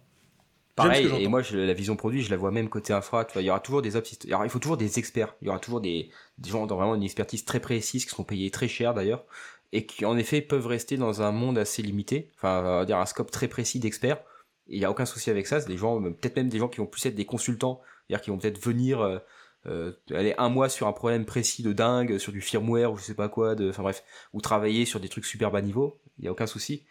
[0.76, 3.24] Pareil, et moi la vision produit, je la vois même côté infra.
[3.24, 5.34] Tu vois, il y aura toujours des ops, il faut toujours des experts.
[5.42, 8.22] Il y aura toujours des, des gens dans vraiment une expertise très précise qui seront
[8.22, 9.24] payés très cher d'ailleurs
[9.72, 13.06] et qui en effet peuvent rester dans un monde assez limité, enfin on dire un
[13.06, 14.22] scope très précis d'experts.
[14.66, 15.60] Il n'y a aucun souci avec ça.
[15.60, 18.30] C'est des gens, peut-être même des gens qui vont plus être des consultants, c'est-à-dire qui
[18.30, 19.18] vont peut-être venir euh,
[19.66, 23.02] euh, aller un mois sur un problème précis de dingue, sur du firmware ou je
[23.02, 26.24] sais pas quoi, de, enfin bref, ou travailler sur des trucs super bas niveau, il
[26.24, 26.86] y a aucun souci,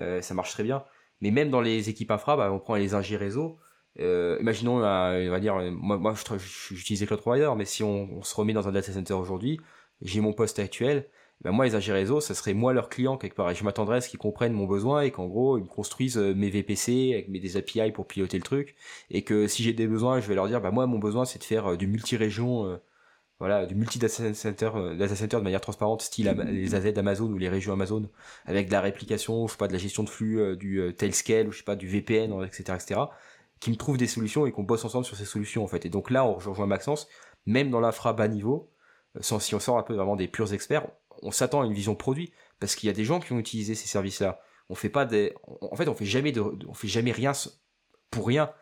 [0.00, 0.84] euh, ça marche très bien.
[1.20, 3.58] Mais même dans les équipes infra, bah, on prend les ingé réseau.
[4.00, 6.14] Euh, imaginons, on va dire, moi, moi
[6.70, 9.60] j'utilise cloud providers, mais si on, se remet dans un data center aujourd'hui,
[10.02, 11.08] j'ai mon poste actuel,
[11.42, 13.50] ben moi les ingé réseau ça serait moi leur client quelque part.
[13.50, 16.18] Et je m'attendrais à ce qu'ils comprennent mon besoin et qu'en gros ils me construisent
[16.18, 18.76] euh, mes VPC avec mes API pour piloter le truc.
[19.10, 21.38] Et que si j'ai des besoins je vais leur dire bah moi mon besoin c'est
[21.38, 22.76] de faire euh, du multi-région euh,
[23.40, 27.36] voilà du multi data center data center de manière transparente style les AZ d'Amazon ou
[27.36, 28.08] les régions Amazon
[28.46, 31.52] avec de la réplication je sais pas de la gestion de flux du Tailscale ou
[31.52, 33.00] je sais pas du VPN etc etc
[33.60, 35.86] qui me trouvent des solutions et qu'on bosse ensemble sur ces solutions en fait.
[35.86, 37.08] Et donc là on rejoint Maxence
[37.46, 38.70] même dans l'infra bas niveau
[39.20, 40.86] sans, si on sort un peu vraiment des purs experts
[41.24, 43.74] on s'attend à une vision produit parce qu'il y a des gens qui ont utilisé
[43.74, 44.40] ces services-là.
[44.68, 46.32] On fait pas des, en fait, on fait jamais
[46.74, 47.32] fait jamais rien
[48.10, 48.52] pour rien.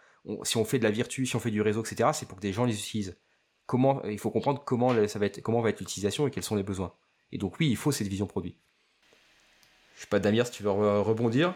[0.45, 2.43] si on fait de la vertu, si on fait du réseau, etc., c'est pour que
[2.43, 3.19] des gens les utilisent.
[3.67, 6.95] Comment, il faut comprendre comment ça va être, comment l'utilisation et quels sont les besoins.
[7.31, 8.57] Et donc oui, il faut cette vision produit.
[9.97, 11.55] Je sais pas, Damir, si tu veux rebondir.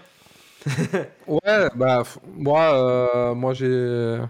[1.26, 2.02] ouais, bah
[2.34, 4.20] moi, euh, moi j'ai,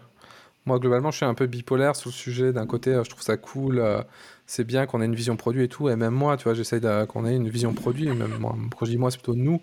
[0.66, 2.52] moi globalement, je suis un peu bipolaire sur le sujet.
[2.52, 3.78] D'un côté, euh, je trouve ça cool.
[3.78, 4.02] Euh,
[4.46, 5.88] c'est bien qu'on ait une vision produit et tout.
[5.88, 8.08] Et même moi, tu vois, j'essaie qu'on ait une vision produit.
[8.08, 9.60] Même moi, je dis moi, c'est plutôt nous.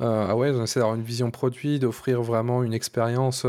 [0.00, 3.46] Euh, ah ouais, j'essaie d'avoir une vision produit, d'offrir vraiment une expérience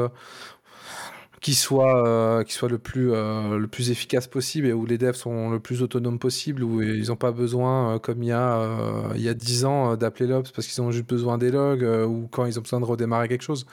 [1.44, 5.52] qui soit, euh, qui le, plus, le plus efficace possible et où les devs sont
[5.52, 8.66] le plus autonomes possible, où ils n'ont pas besoin, comme il y a,
[9.14, 12.28] il y a 10 ans, d'appeler l'Ops parce qu'ils ont juste besoin des logs ou
[12.32, 13.68] quand ils ont besoin de redémarrer quelque chose.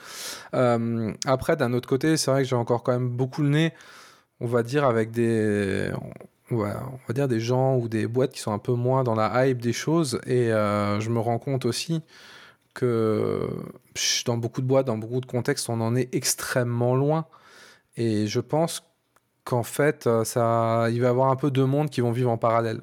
[0.53, 3.73] après, d'un autre côté, c'est vrai que j'ai encore quand même beaucoup le nez
[4.41, 5.91] on va dire avec des
[6.51, 6.57] on
[7.07, 9.61] va dire des gens ou des boîtes qui sont un peu moins dans la hype
[9.61, 10.19] des choses.
[10.25, 12.01] Et euh, je me rends compte aussi
[12.73, 13.47] que
[14.25, 17.25] dans beaucoup de boîtes, dans beaucoup de contextes, on en est extrêmement loin.
[17.97, 18.83] Et je pense
[19.43, 22.31] qu'en fait, euh, ça, il va y avoir un peu deux mondes qui vont vivre
[22.31, 22.81] en parallèle.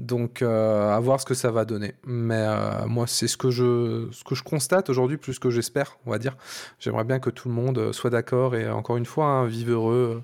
[0.00, 1.94] Donc, euh, à voir ce que ça va donner.
[2.04, 5.98] Mais euh, moi, c'est ce que je, ce que je constate aujourd'hui, plus que j'espère,
[6.04, 6.36] on va dire.
[6.80, 10.22] J'aimerais bien que tout le monde soit d'accord et encore une fois, hein, vive heureux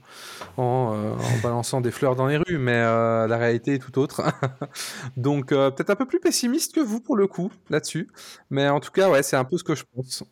[0.56, 2.58] en, en, balançant des fleurs dans les rues.
[2.58, 4.22] Mais la réalité est tout autre.
[5.16, 8.08] Donc, peut-être un peu plus pessimiste que vous pour le coup là-dessus.
[8.50, 10.24] Mais en tout cas, ouais, c'est un peu ce que je pense.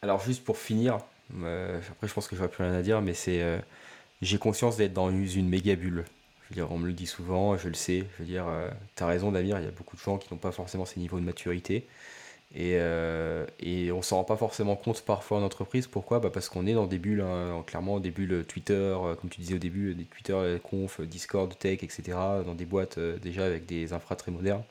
[0.00, 0.98] Alors, juste pour finir,
[1.34, 3.42] après, je pense que je n'aurai plus rien à dire, mais c'est.
[4.22, 6.04] j'ai conscience d'être dans une méga bulle
[6.60, 8.04] on me le dit souvent, je le sais.
[8.14, 10.32] Je veux dire, euh, tu as raison, Damir, il y a beaucoup de gens qui
[10.32, 11.86] n'ont pas forcément ces niveaux de maturité.
[12.54, 15.86] Et, euh, et on s'en rend pas forcément compte parfois en entreprise.
[15.86, 16.20] Pourquoi?
[16.20, 19.40] Bah Parce qu'on est dans des bulles, hein, clairement des bulles Twitter, euh, comme tu
[19.40, 22.02] disais au début, des Twitter, conf, Discord, tech, etc.
[22.44, 24.64] Dans des boîtes déjà avec des infras très modernes.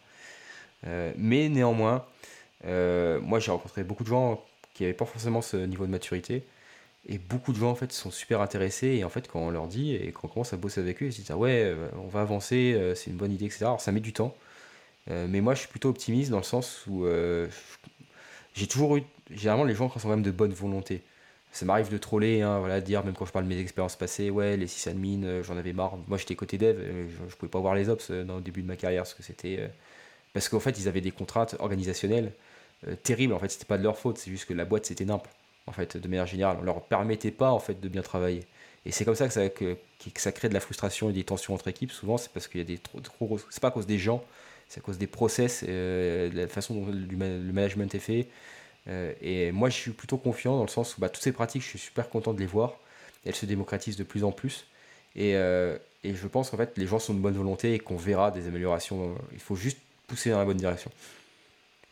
[1.17, 2.05] mais néanmoins,
[2.63, 4.43] moi j'ai rencontré beaucoup de gens
[4.81, 6.43] qui n'avaient pas forcément ce niveau de maturité.
[7.07, 9.67] Et beaucoup de gens en fait sont super intéressés et en fait quand on leur
[9.67, 12.07] dit et qu'on commence à bosser avec eux, ils se disent ah ouais euh, on
[12.07, 13.65] va avancer, euh, c'est une bonne idée etc.
[13.65, 14.35] Alors ça met du temps,
[15.09, 17.05] euh, mais moi je suis plutôt optimiste dans le sens où
[18.53, 21.01] j'ai toujours eu, généralement les gens sont quand même de bonne volonté.
[21.53, 24.29] Ça m'arrive de troller, hein, voilà, dire même quand je parle de mes expériences passées,
[24.29, 25.97] ouais les sysadmins j'en avais marre.
[26.07, 28.67] Moi j'étais côté dev, je, je, pouvais pas voir les ops dans le début de
[28.67, 29.69] ma carrière parce que c'était
[30.33, 32.31] parce qu'en fait ils avaient des contraintes organisationnelles
[33.03, 33.33] terribles.
[33.33, 35.27] En fait c'était pas de leur faute, c'est juste que la boîte c'était nimp
[35.67, 36.57] en fait, de manière générale.
[36.59, 38.43] On leur permettait pas, en fait, de bien travailler.
[38.85, 39.77] Et c'est comme ça que
[40.15, 41.91] ça, crée de la frustration et des tensions entre équipes.
[41.91, 44.23] Souvent, c'est parce qu'il y a des trop, trop C'est pas à cause des gens,
[44.67, 48.27] c'est à cause des process, euh, de la façon dont le management est fait.
[48.87, 51.61] Euh, et moi, je suis plutôt confiant dans le sens où bah, toutes ces pratiques,
[51.61, 52.73] je suis super content de les voir.
[53.25, 54.65] Elles se démocratisent de plus en plus.
[55.15, 57.97] Et, euh, et je pense qu'en fait, les gens sont de bonne volonté et qu'on
[57.97, 59.15] verra des améliorations.
[59.33, 59.77] Il faut juste
[60.07, 60.89] pousser dans la bonne direction.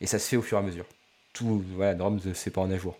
[0.00, 0.86] Et ça se fait au fur et à mesure.
[1.32, 2.96] Tout, voilà, Norm, c'est pas en un jour.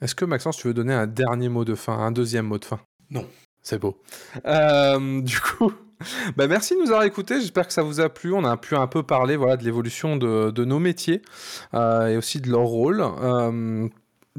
[0.00, 2.64] Est-ce que Maxence, tu veux donner un dernier mot de fin, un deuxième mot de
[2.64, 2.80] fin?
[3.10, 3.26] Non.
[3.62, 4.00] C'est beau.
[4.46, 5.72] Euh, du coup,
[6.36, 7.40] bah merci de nous avoir écoutés.
[7.40, 8.32] J'espère que ça vous a plu.
[8.32, 11.22] On a pu un peu parler voilà, de l'évolution de, de, nos métiers
[11.74, 13.00] euh, et aussi de leur rôle.
[13.02, 13.88] Euh,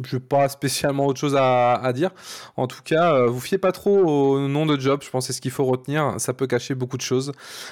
[0.04, 2.12] je n'ai pas spécialement autre chose à, dire.
[2.58, 5.02] En tout cas, euh, vous fiez pas trop au nom de job.
[5.04, 6.16] Je pense que c'est ce qu'il faut retenir.
[6.18, 7.32] Ça peut cacher beaucoup de choses.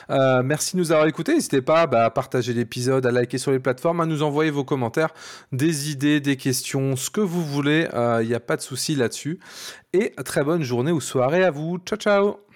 [0.10, 1.34] Euh, merci de nous avoir écoutés.
[1.34, 4.64] N'hésitez pas bah, à partager l'épisode, à liker sur les plateformes, à nous envoyer vos
[4.64, 5.14] commentaires,
[5.52, 7.88] des idées, des questions, ce que vous voulez.
[7.92, 9.40] Il euh, n'y a pas de souci là-dessus.
[9.94, 11.78] Et très bonne journée ou soirée à vous.
[11.86, 12.47] Ciao, ciao